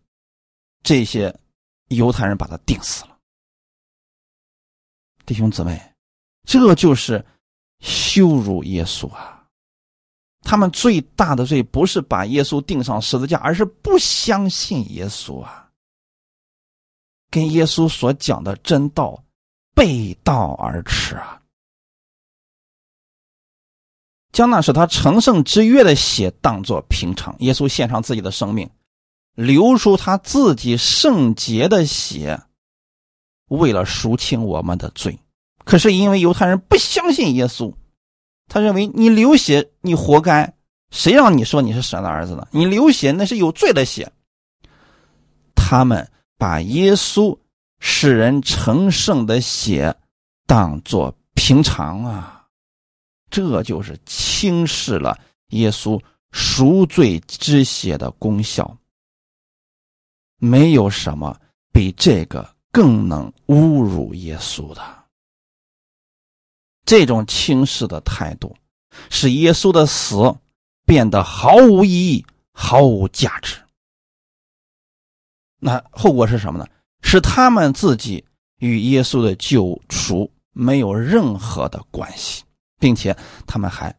[0.83, 1.39] 这些
[1.89, 3.19] 犹太人把他钉死了。
[5.27, 5.79] 弟兄姊妹，
[6.45, 7.23] 这就是
[7.81, 9.40] 羞辱耶稣啊！
[10.43, 15.69] 他们最大的罪不是把耶稣钉上十字架，而是不相信耶稣啊，
[17.31, 19.23] 跟耶稣所讲的真道
[19.75, 21.41] 背道而驰啊！
[24.33, 28.71] 将那是他成圣之约的血当作平常，耶稣献上自己的生命，
[29.35, 32.41] 流出他自己圣洁的血，
[33.49, 35.19] 为了赎清我们的罪。
[35.65, 37.75] 可是因为犹太人不相信耶稣，
[38.53, 40.53] 他认为你流血你活该，
[40.91, 42.49] 谁让你说你是神的儿子呢？
[42.51, 44.11] 你流血那是有罪的血。
[45.55, 47.39] 他们把耶稣
[47.79, 49.95] 使人成圣的血
[50.49, 52.45] 当作平常啊。
[53.31, 55.17] 这就是轻视了
[55.51, 58.77] 耶稣赎罪之血的功效。
[60.39, 61.39] 没有什么
[61.73, 65.00] 比这个更能侮辱耶稣的。
[66.91, 68.53] 这种轻视的态度，
[69.11, 70.35] 使耶稣的死
[70.85, 73.55] 变得毫无意义、毫无价值。
[75.61, 76.67] 那后果是什么呢？
[77.03, 78.25] 是他们自己
[78.57, 82.43] 与耶稣的救赎没有任何的关系。
[82.81, 83.17] 并且
[83.47, 83.95] 他们还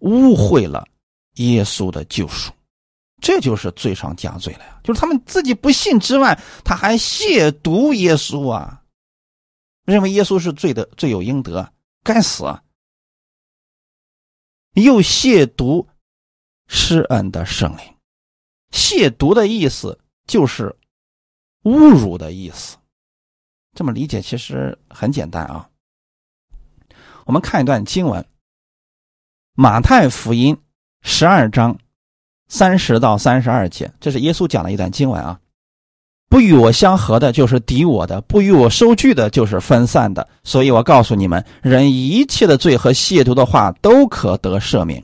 [0.00, 0.84] 污秽了
[1.36, 2.52] 耶稣的救赎，
[3.22, 4.80] 这就是罪上加罪了呀！
[4.82, 8.82] 就是他们自己不信之外，他还亵渎耶稣啊，
[9.84, 11.72] 认为耶稣是罪的罪有应得，
[12.08, 12.64] 该死啊！
[14.72, 15.86] 又亵渎
[16.66, 17.96] 施恩的圣灵，
[18.70, 20.74] 亵渎的意思就是
[21.64, 22.78] 侮辱的意思，
[23.74, 25.68] 这么理解其实很简单啊。
[27.26, 28.22] 我们看一段经文，
[29.52, 30.56] 《马太福音》
[31.02, 31.78] 十二章
[32.48, 35.38] 三十到三十二节，这是耶稣讲的一段经文啊。
[36.28, 40.28] 不与我相合的，就是敌我的；不与我收据的，就是分散的。
[40.44, 45.02] 所以我告诉你们，人一切的罪和亵渎的话都可得赦免，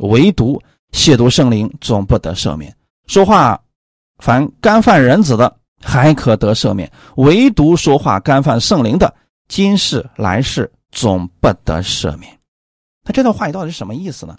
[0.00, 0.62] 唯独
[0.92, 2.74] 亵渎圣灵总不得赦免。
[3.06, 3.58] 说话
[4.18, 9.14] 凡干犯人子的，还可得赦免；唯独说话干犯圣灵的，
[9.48, 12.30] 今世来世总不得赦免。
[13.04, 14.36] 那这段话语到底是什么意思呢？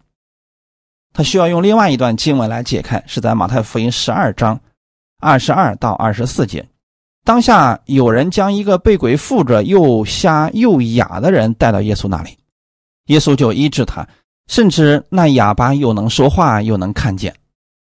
[1.13, 4.59] 他需要用另外一段经文来解开，是在马太福音十二章。
[5.19, 6.63] 二十二到二十四节，
[7.23, 12.37] 当下有人将一个被鬼附着、又瞎又哑的人带到耶稣那里，
[13.07, 14.07] 耶稣就医治他，
[14.47, 17.35] 甚至那哑巴又能说话，又能看见。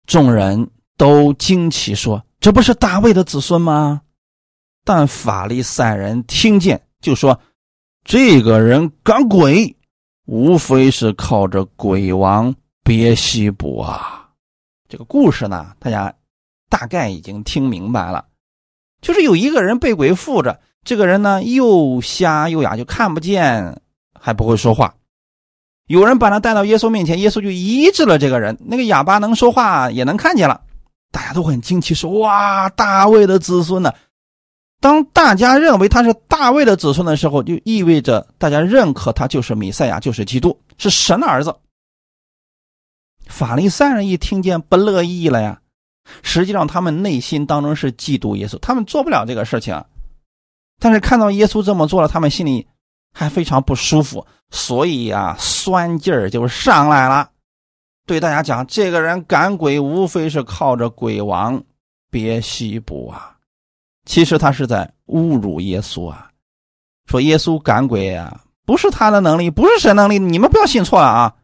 [0.07, 4.01] 众人都惊奇说：“这不是大卫的子孙吗？”
[4.85, 7.37] 但法利赛人听见，就说
[8.05, 9.75] ：“这个人赶鬼，
[10.25, 14.29] 无非是靠着鬼王别西卜啊。”
[14.87, 16.13] 这个故事呢，大家。
[16.77, 18.25] 大概已经听明白了，
[19.01, 23.81] 就是有一个人被鬼附着，这个人呢又瞎又哑，就看不见，
[24.19, 24.93] 还不会说话。
[25.87, 28.57] 有人把他带到耶稣面前，耶稣就医治了这个人。
[28.59, 30.59] 那个哑巴能说话，也能看见了。
[31.13, 33.93] 大家都很惊奇，说：“哇，大卫的子孙呢？”
[34.81, 41.55] 当大家认为他是大卫的子孙的时候，就意味着大家认可他就是弥赛亚，就是基督，是神的儿子。
[43.27, 45.61] 法利赛人一听见，不乐意了呀。
[46.21, 49.83] 实际上，他们内心当中是嫉妒耶稣，他们做不了这个事情，
[50.79, 52.67] 但是看到耶稣这么做了，他们心里
[53.13, 57.29] 还非常不舒服，所以呀，酸劲儿就上来了。
[58.05, 61.63] 对大家讲，这个人赶鬼，无非是靠着鬼王
[62.11, 63.35] 别西卜啊。
[64.05, 66.29] 其实他是在侮辱耶稣啊，
[67.07, 71.35] 说耶稣赶鬼啊，不是他的能力，不是神能力，你们不要信错了啊，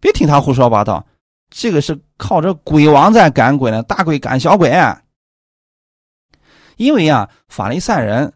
[0.00, 1.06] 别听他胡说八道。
[1.50, 4.72] 这个是靠着鬼王在赶鬼呢，大鬼赶小鬼。
[6.76, 8.32] 因为啊，法利赛人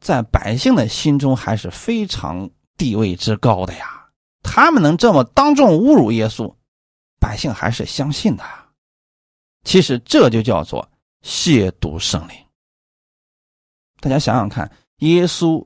[0.00, 4.08] 在百姓的心中还是非常地位之高的呀，
[4.42, 6.52] 他们能这么当众侮辱耶稣，
[7.20, 8.44] 百姓还是相信的。
[9.64, 10.88] 其实这就叫做
[11.22, 12.36] 亵渎圣灵。
[14.00, 15.64] 大家想想看，耶稣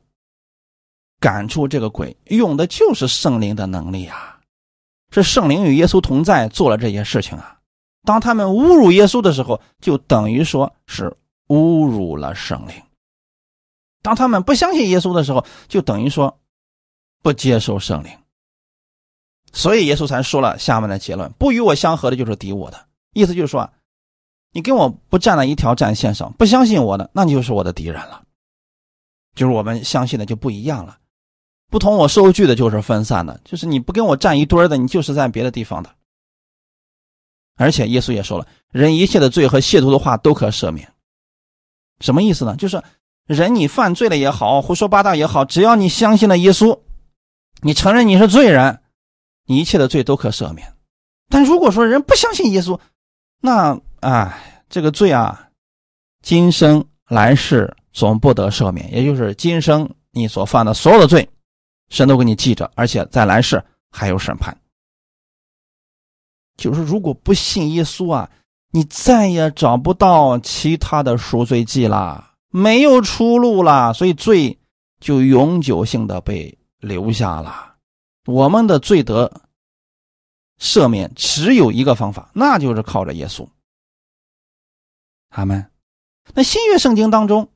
[1.19, 4.30] 赶出这个鬼，用的就是圣灵的能力啊。
[5.11, 7.59] 是圣灵与耶稣同在做了这些事情啊！
[8.05, 11.17] 当他们侮辱耶稣的时候，就等于说是
[11.49, 12.77] 侮辱了圣灵；
[14.03, 16.39] 当他们不相信耶稣的时候，就等于说
[17.23, 18.11] 不接受圣灵。
[19.53, 22.87] 所以耶稣才说了下面的结论：不与我相合的，就是敌我的。
[23.13, 23.69] 意思就是说，
[24.53, 28.23] 你跟我不站在一条战线上，不相信我的，那你就是我的敌人了。
[29.35, 31.00] 就是我们相信的就不一样了。
[31.71, 35.91] 不同我收据的就是分散的，就是你不跟我站一堆的，你就是在别的地方的。
[37.57, 40.93] 而且耶稣也说了，人一切的罪和亵渎的话都可赦免。
[42.01, 42.57] 什么意思呢？
[42.57, 42.83] 就是
[43.27, 46.81] 人你犯罪了也好，胡说八道也好，只要你相信了耶稣，
[47.63, 48.81] 你承认你是罪人，
[49.47, 50.75] 你一切的罪都可赦免。
[51.29, 52.81] 但如果说人不相信耶稣，
[53.41, 55.49] 那哎，这个罪啊，
[56.23, 61.29] 今生来世总不得赦免，也就是今生你所犯的所有的罪。
[61.91, 64.57] 神都给你记着，而且在来世还有审判。
[66.57, 68.31] 就是如果不信耶稣啊，
[68.71, 74.59] 你再也找不到其他的赎罪记了，没有出路了，所以罪
[75.01, 77.77] 就永久性的被留下了。
[78.27, 79.33] 我们的罪得
[80.61, 83.49] 赦免只有一个方法，那就是靠着耶稣。
[85.31, 85.71] 阿门。
[86.35, 87.49] 那新约圣经当中。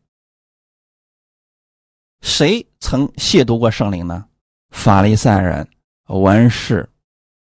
[2.24, 4.24] 谁曾亵渎过圣灵呢？
[4.70, 5.68] 法利赛人、
[6.06, 6.88] 文士，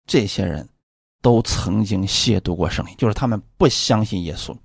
[0.06, 0.70] 这些人
[1.24, 4.56] 都曾经亵渎过圣灵，就是他们不相信耶稣，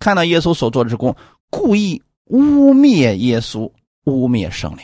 [0.00, 1.14] 看到耶稣所做之功，
[1.50, 3.70] 故意污蔑耶稣，
[4.06, 4.82] 污蔑圣灵，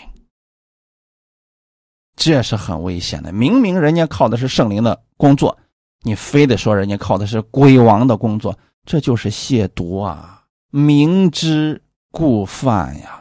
[2.15, 3.33] 这是很危险的。
[3.33, 5.59] 明明人家靠的是圣灵的工作，
[6.03, 8.57] 你非得说人家靠的是鬼王的工作，
[8.87, 10.45] 这就是亵渎啊！
[10.71, 13.20] 明知故犯呀！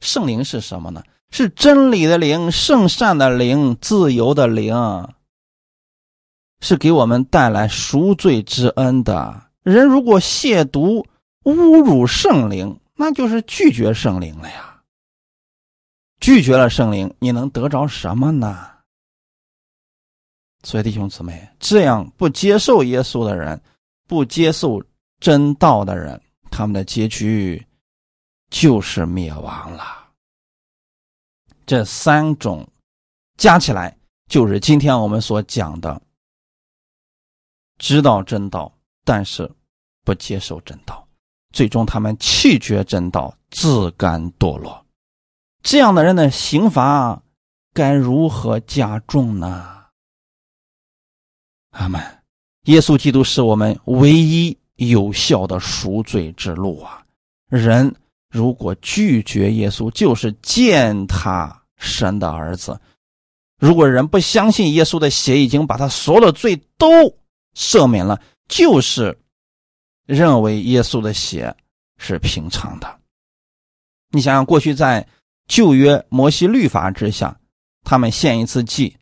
[0.00, 1.02] 圣灵是什么呢？
[1.30, 4.74] 是真理的灵，圣善的灵，自由的灵，
[6.60, 9.50] 是给我们带来赎罪之恩的。
[9.62, 11.04] 人如果亵渎、
[11.42, 14.80] 侮辱圣灵，那就是拒绝圣灵了呀。
[16.20, 18.70] 拒绝了圣灵，你能得着什么呢？
[20.62, 23.60] 所以弟兄姊妹，这样不接受耶稣的人，
[24.06, 24.82] 不接受
[25.20, 26.20] 真道的人，
[26.50, 27.64] 他们的结局。
[28.58, 30.08] 就是灭亡了。
[31.66, 32.66] 这三种
[33.36, 33.94] 加起来，
[34.30, 36.00] 就是今天我们所讲的
[37.76, 38.72] 知道真道，
[39.04, 39.50] 但是
[40.04, 41.06] 不接受真道，
[41.52, 44.86] 最终他们弃绝真道，自甘堕落。
[45.62, 47.22] 这样的人的刑罚
[47.74, 49.84] 该如何加重呢？
[51.72, 52.00] 阿门。
[52.62, 57.04] 耶稣基督是我们唯一有效的赎罪之路啊！
[57.48, 57.94] 人
[58.30, 62.78] 如果拒绝耶稣，就是践踏神的儿子。
[63.58, 66.86] 如果人不相信耶稣的血已经把他所有的罪都
[67.56, 69.18] 赦免了，就是
[70.04, 71.56] 认为耶稣的血
[71.96, 73.00] 是平常的。
[74.10, 75.06] 你想想，过去在
[75.48, 77.38] 旧约摩西律法之下，
[77.82, 78.96] 他们献一次祭，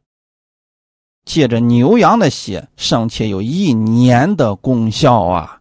[1.24, 5.60] 借着牛羊的血，尚且有一年的功效啊！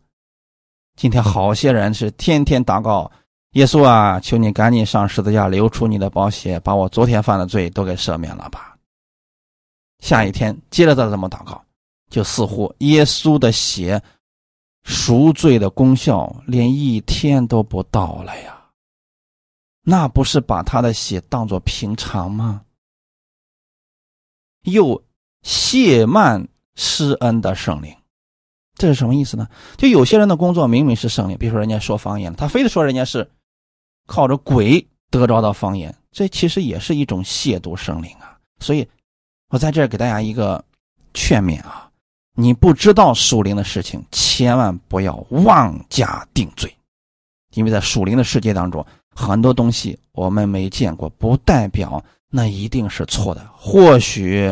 [0.95, 3.11] 今天好些人是天天祷告
[3.53, 8.75] 耶稣啊，求你赶紧上十字架流出你的宝血，把我昨天犯的罪都给赦免了吧。
[9.99, 11.63] 下一天接着再这么祷告，
[12.09, 14.01] 就似乎耶稣的血
[14.83, 18.59] 赎罪的功效连一天都不到了呀。
[19.83, 22.61] 那不是把他的血当作平常吗？
[24.63, 25.03] 又
[25.43, 27.95] 谢曼施恩的圣灵，
[28.75, 29.47] 这是什么意思呢？
[29.77, 33.29] 就有些人的工作明明是圣灵，比如说人家说方言，他非得说人家是
[34.07, 38.37] 靠着鬼得着的方言，这其实也是一种亵渎圣灵啊。
[38.59, 38.87] 所以。
[39.49, 40.65] 我在这给大家一个
[41.13, 41.87] 劝勉啊，
[42.33, 46.75] 你不知道属灵的事情，千万不要妄加定罪，
[47.53, 48.83] 因为在属灵的世界当中，
[49.15, 53.47] 很多东西我们没见过，不代表那一定是错的。
[53.55, 54.49] 或许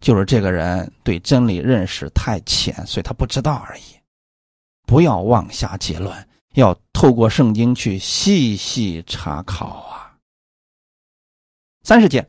[0.00, 3.82] 就是这个人对真理认识太浅，所以他不知道而已。
[4.86, 6.16] 不要妄下结论，
[6.54, 10.16] 要透过圣经去细细查考啊。
[11.82, 12.28] 三十节。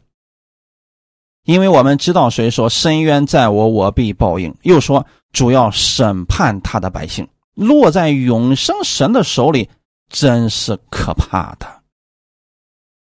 [1.43, 4.55] 因为我们知道，谁说深渊在我，我必报应。
[4.61, 9.67] 又说主要审判他的百姓，落在永生神的手里，
[10.07, 11.81] 真是可怕的。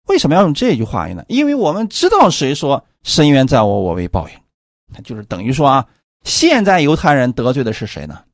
[0.07, 1.23] 为什么要用这句话呢？
[1.29, 4.35] 因为我们知道，谁说深渊在我，我必报应。
[4.87, 5.87] 那就是等于说啊，
[6.25, 8.25] 现在犹太人得罪的是谁呢？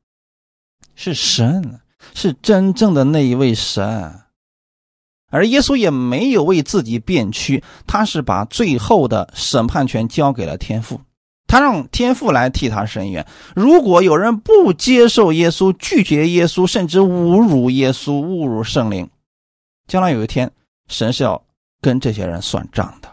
[0.95, 1.81] 是神，
[2.13, 4.19] 是真正的那一位神。
[5.29, 10.99] 而耶稣也没有为自己辩屈，他是把最后的审判权交给了天父，
[11.47, 13.25] 他让天父来替他伸冤。
[13.55, 19.09] 如果有人不接受耶稣，拒绝耶稣，甚至侮辱耶稣、侮辱圣灵，
[19.87, 20.51] 将来有一天，
[20.89, 21.41] 神是要
[21.79, 23.09] 跟这些人算账的。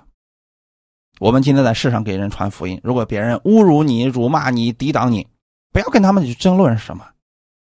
[1.21, 5.27] 我们今天在世上给人传福音，如果别人侮辱你、辱骂你、抵挡你，
[5.73, 7.05] 不要跟他们去争论什么，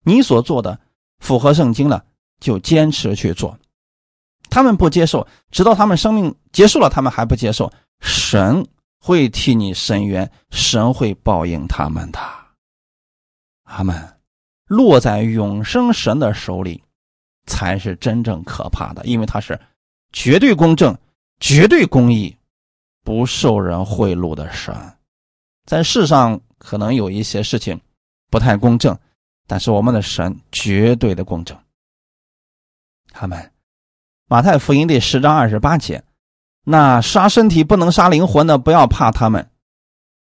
[0.05, 0.79] 你所做的
[1.19, 2.03] 符合圣经了，
[2.39, 3.57] 就坚持去做。
[4.49, 7.71] 他们不接受，直到他们生命结束了，他们还不接受。
[8.01, 8.65] 神
[8.99, 12.19] 会替你伸冤，神会报应他们的。
[13.63, 14.15] 阿门。
[14.65, 16.83] 落在永生神的手里，
[17.47, 19.59] 才是真正可怕的，因为他是
[20.13, 20.95] 绝对公正、
[21.39, 22.37] 绝对公义、
[23.03, 24.71] 不受人贿赂的神。
[25.65, 27.79] 在世上可能有一些事情
[28.29, 28.95] 不太公正，
[29.49, 31.57] 但是我们的神绝对的公正。
[33.13, 33.51] 阿门。
[34.27, 36.03] 马太福音第十章二十八节，
[36.63, 39.43] 那杀身体不能杀灵魂的，不要怕他们；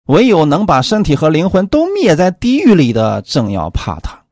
[0.08, 4.26] 唯有能把身体和灵魂都灭在地狱里的，正要怕他。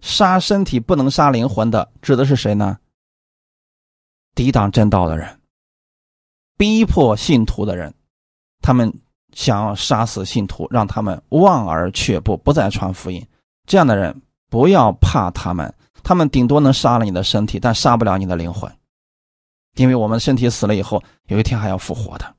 [0.00, 2.78] 杀身体不能杀灵魂的，指的是谁呢？
[4.34, 5.38] 抵挡正道的人，
[6.56, 7.92] 逼迫信徒的人，
[8.62, 8.90] 他们
[9.34, 13.26] 想要杀死信徒，让他们望而却步，不再传福音。
[13.66, 15.72] 这样的人，不要怕他们。
[16.02, 18.72] 他们顶多能杀了你的身体，但杀不了你的灵魂，
[19.74, 22.34] 因为我们身体死了以后，有一天还要复活的。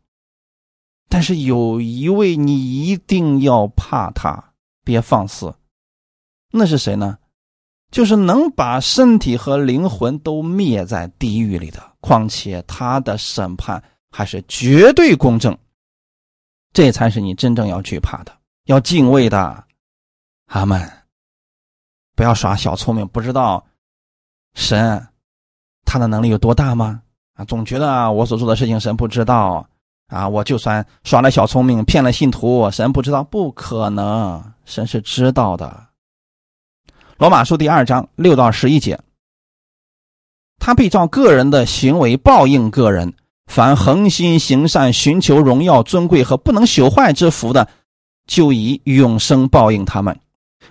[1.10, 4.54] 但是有一位你一定要怕他，
[4.86, 5.54] 别放肆。
[6.52, 7.18] 那是谁呢？
[7.92, 11.82] 就是能把身体和灵魂都灭在地狱里的。
[12.00, 15.58] 况且他的审判还是绝对公正，
[16.72, 18.32] 这才是你真正要惧怕的、
[18.66, 19.66] 要敬畏的。
[20.46, 20.97] 阿门。
[22.18, 23.64] 不要耍小聪明，不知道
[24.56, 25.08] 神
[25.86, 27.04] 他的能力有多大吗？
[27.36, 29.70] 啊，总觉得我所做的事情神不知道
[30.08, 30.28] 啊！
[30.28, 33.24] 我就算耍了小聪明，骗了信徒，神不知道？
[33.24, 35.90] 不可能，神是知道的。
[37.18, 39.00] 罗马书第二章六到十一节，
[40.58, 43.14] 他必照个人的行为报应个人。
[43.46, 47.70] 凡恒心行善、寻求荣耀、尊贵和不能朽坏之福的，
[48.26, 50.20] 就以永生报应他们。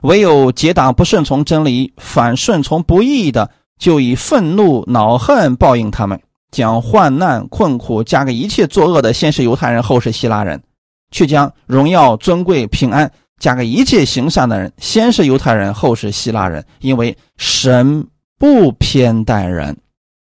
[0.02, 6.20] 唯有结党不顺从真理，反顺从不义的，就以愤怒恼恨报应他们，
[6.50, 10.62] 将患难困苦加给一切作恶的，先是犹太人，后是希腊人，
[11.10, 18.06] 却将荣耀尊贵平安加给一切行善的人，先是犹太人，后是希腊人，因为神
[18.38, 19.76] 不偏待人。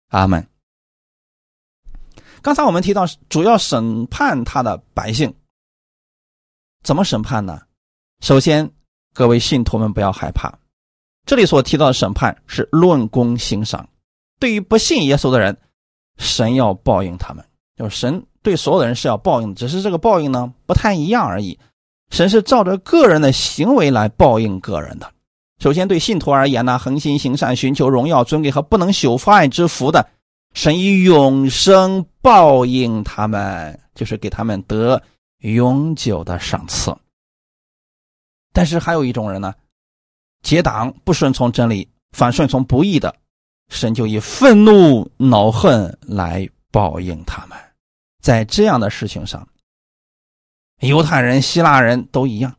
[0.09, 0.45] 阿门。
[2.41, 5.33] 刚才我们提到，主要审判他的百姓，
[6.83, 7.59] 怎么审判呢？
[8.19, 8.69] 首先，
[9.13, 10.51] 各位信徒们不要害怕，
[11.25, 13.87] 这里所提到的审判是论功行赏。
[14.39, 15.55] 对于不信耶稣的人，
[16.17, 17.45] 神要报应他们，
[17.77, 21.57] 就是神对所有的人是要报应，只是这个报应呢不太一样而已。
[22.09, 25.11] 神是照着个人的行为来报应个人的。
[25.59, 30.05] 首先，对信徒而言呢，恒心行善、寻求荣耀、尊贵和不能朽坏之福的，
[30.53, 35.01] 神以永生报应他们，就是给他们得
[35.39, 36.93] 永久的赏赐。
[38.53, 39.53] 但是还有一种人呢，
[40.43, 43.13] 结党不顺从真理，反顺从不义的，
[43.69, 47.57] 神就以愤怒恼恨来报应他们。
[48.21, 49.45] 在这样的事情上。
[50.79, 52.57] 犹太人、希腊人都一样，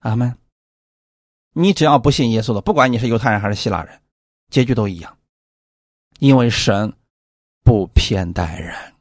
[0.00, 0.38] 阿门。
[1.52, 4.00] 你只要不信耶稣的，不管你是犹太人还是希腊人，
[4.50, 5.18] 结局都一样，
[6.20, 6.92] 因为神
[7.64, 8.93] 不偏待人。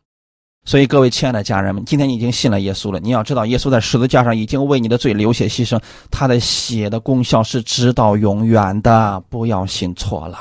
[0.66, 10.38] 所以，各位亲爱的家人们，今天你已经信了耶稣了，你要知道，耶稣在十字架上已经为你的罪流血牺牲，他的血的功效是直到永远的，不要信错了，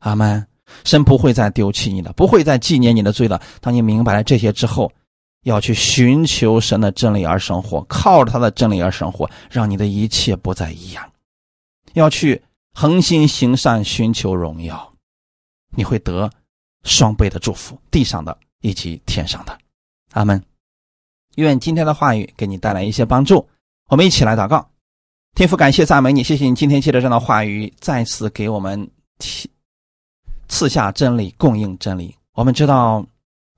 [0.00, 0.46] 阿门。
[0.84, 3.40] 神不会再丢弃你了，不会再纪念你的罪了。
[3.60, 4.90] 当你明白了这些之后。
[5.44, 11.10] 要去寻求神的真理而生活，靠着他的真理而生活，让你的一切不再一样。
[11.94, 12.42] 要去
[12.74, 14.92] 恒心行善，寻求荣耀，
[15.70, 16.28] 你会得
[16.82, 19.58] 双倍的祝福，地上的以及天上的。
[20.12, 20.42] 阿门。
[21.36, 23.46] 愿今天的话语给你带来一些帮助。
[23.88, 24.68] 我们一起来祷告，
[25.34, 28.88] 天父，感谢赞美你，谢谢你今天借着这样的话语，再次给我们
[29.18, 29.48] 赐
[30.48, 32.14] 赐下真理，供应真理。
[32.34, 33.04] 我们知道。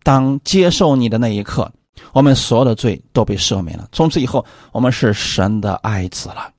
[0.03, 1.71] 当接受你的那一刻，
[2.15, 3.87] 我们所有的罪都被赦免了。
[3.93, 4.43] 从此以后，
[4.73, 6.51] 我们是神的爱子了。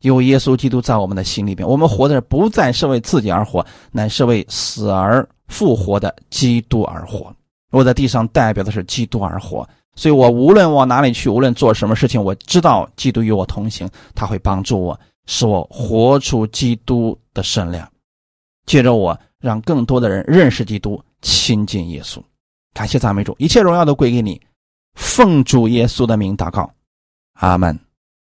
[0.00, 7.32] 有耶稣基督在我们的心里边，我们活着不再是为自己而活，乃是为死而复活的基督而活。
[7.70, 17.88] 我在地上代表的是基督而活，所以我无论往哪里去，无论做什么事情，我知道基督与我同行，他会帮助我，使我活出基督的身量。
[18.66, 22.20] 接着，我让更多的人认识基督，亲近耶稣。
[22.74, 24.40] 感谢赞美主，一切荣耀都归给你。
[24.94, 26.70] 奉主耶稣的名祷告，
[27.34, 27.78] 阿门。